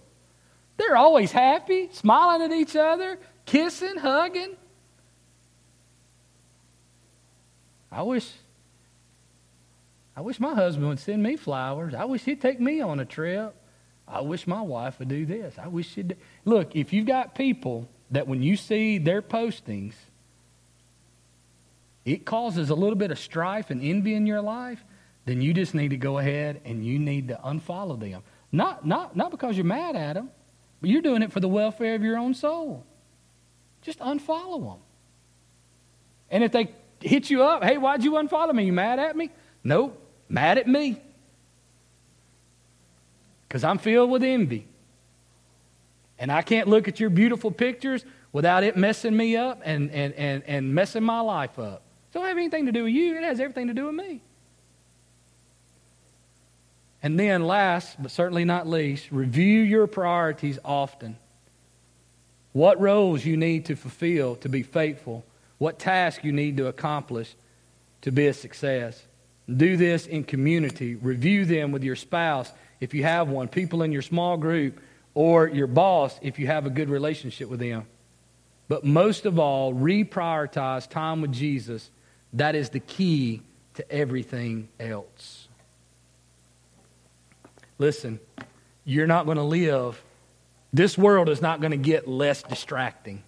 [0.77, 4.57] They're always happy, smiling at each other, kissing, hugging.
[7.91, 8.31] I wish
[10.17, 11.95] I wish my husband would send me flowers.
[11.95, 13.55] I wish he'd take me on a trip.
[14.09, 15.55] I wish my wife would do this.
[15.59, 16.09] I wish she'd.
[16.09, 16.15] Do.
[16.45, 19.93] Look, if you've got people that when you see their postings,
[22.07, 24.83] it causes a little bit of strife and envy in your life,
[25.27, 28.23] then you just need to go ahead and you need to unfollow them.
[28.53, 30.31] Not, not, not because you're mad at them,
[30.81, 32.87] but you're doing it for the welfare of your own soul.
[33.83, 34.81] Just unfollow them.
[36.31, 38.65] And if they hit you up, hey, why'd you unfollow me?
[38.65, 39.31] You mad at me?
[39.65, 41.01] Nope, mad at me.
[43.49, 44.65] Because I'm filled with envy.
[46.21, 50.15] And I can't look at your beautiful pictures without it messing me up and, and,
[50.15, 51.83] and, and messing my life up.
[52.17, 54.23] Don't have anything to do with you, it has everything to do with me.
[57.03, 61.19] And then, last but certainly not least, review your priorities often.
[62.55, 65.27] What roles you need to fulfill to be faithful,
[65.59, 67.35] what tasks you need to accomplish
[68.01, 68.99] to be a success.
[69.55, 70.95] Do this in community.
[70.95, 72.51] Review them with your spouse
[72.81, 74.81] if you have one, people in your small group,
[75.13, 77.85] or your boss if you have a good relationship with them.
[78.69, 81.91] But most of all, reprioritize time with Jesus.
[82.37, 83.41] That is the key
[83.75, 85.49] to everything else.
[87.79, 88.21] Listen,
[88.85, 90.01] you're not going to live,
[90.73, 93.23] this world is not going to get less distracting.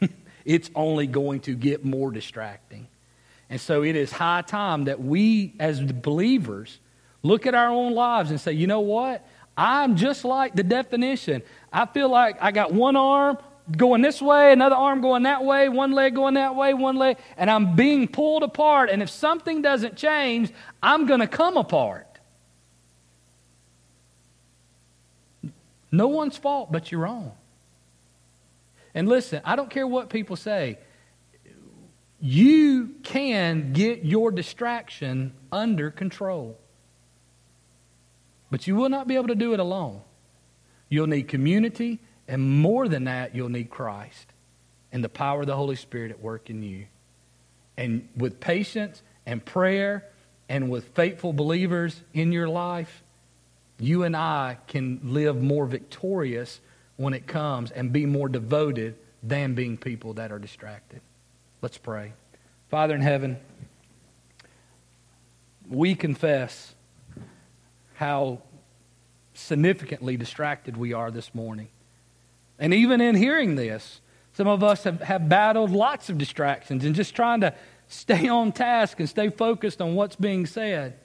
[0.44, 2.88] it's only going to get more distracting.
[3.48, 6.78] And so it is high time that we, as believers,
[7.22, 9.24] look at our own lives and say, you know what?
[9.56, 11.42] I'm just like the definition.
[11.72, 13.38] I feel like I got one arm
[13.74, 17.18] going this way, another arm going that way, one leg going that way, one leg,
[17.36, 18.90] and I'm being pulled apart.
[18.90, 20.52] And if something doesn't change,
[20.82, 22.06] I'm going to come apart.
[25.90, 27.32] No one's fault but your own.
[28.94, 30.78] And listen, I don't care what people say.
[32.20, 36.58] You can get your distraction under control.
[38.50, 40.00] But you will not be able to do it alone.
[40.88, 41.98] You'll need community,
[42.28, 44.26] and more than that, you'll need Christ
[44.92, 46.86] and the power of the Holy Spirit at work in you.
[47.76, 50.04] And with patience and prayer
[50.48, 53.02] and with faithful believers in your life,
[53.78, 56.60] you and I can live more victorious
[56.96, 61.00] when it comes and be more devoted than being people that are distracted.
[61.60, 62.12] Let's pray.
[62.70, 63.36] Father in heaven,
[65.68, 66.74] we confess
[67.94, 68.40] how
[69.34, 71.68] significantly distracted we are this morning.
[72.58, 74.00] And even in hearing this,
[74.34, 77.54] some of us have, have battled lots of distractions and just trying to
[77.88, 80.98] stay on task and stay focused on what's being said.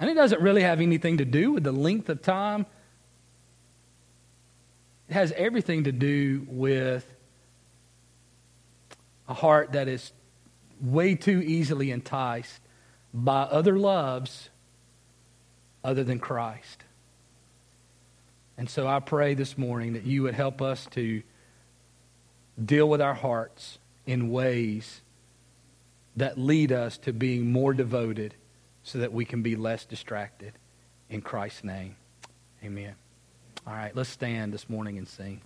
[0.00, 2.66] And it doesn't really have anything to do with the length of time.
[5.08, 7.04] It has everything to do with
[9.28, 10.12] a heart that is
[10.80, 12.60] way too easily enticed
[13.12, 14.48] by other loves
[15.82, 16.84] other than Christ.
[18.58, 21.22] And so I pray this morning that you would help us to
[22.62, 25.00] deal with our hearts in ways
[26.16, 28.34] that lead us to being more devoted
[28.82, 30.52] so that we can be less distracted.
[31.08, 31.94] In Christ's name,
[32.64, 32.94] amen.
[33.64, 35.40] All right, let's stand this morning and sing.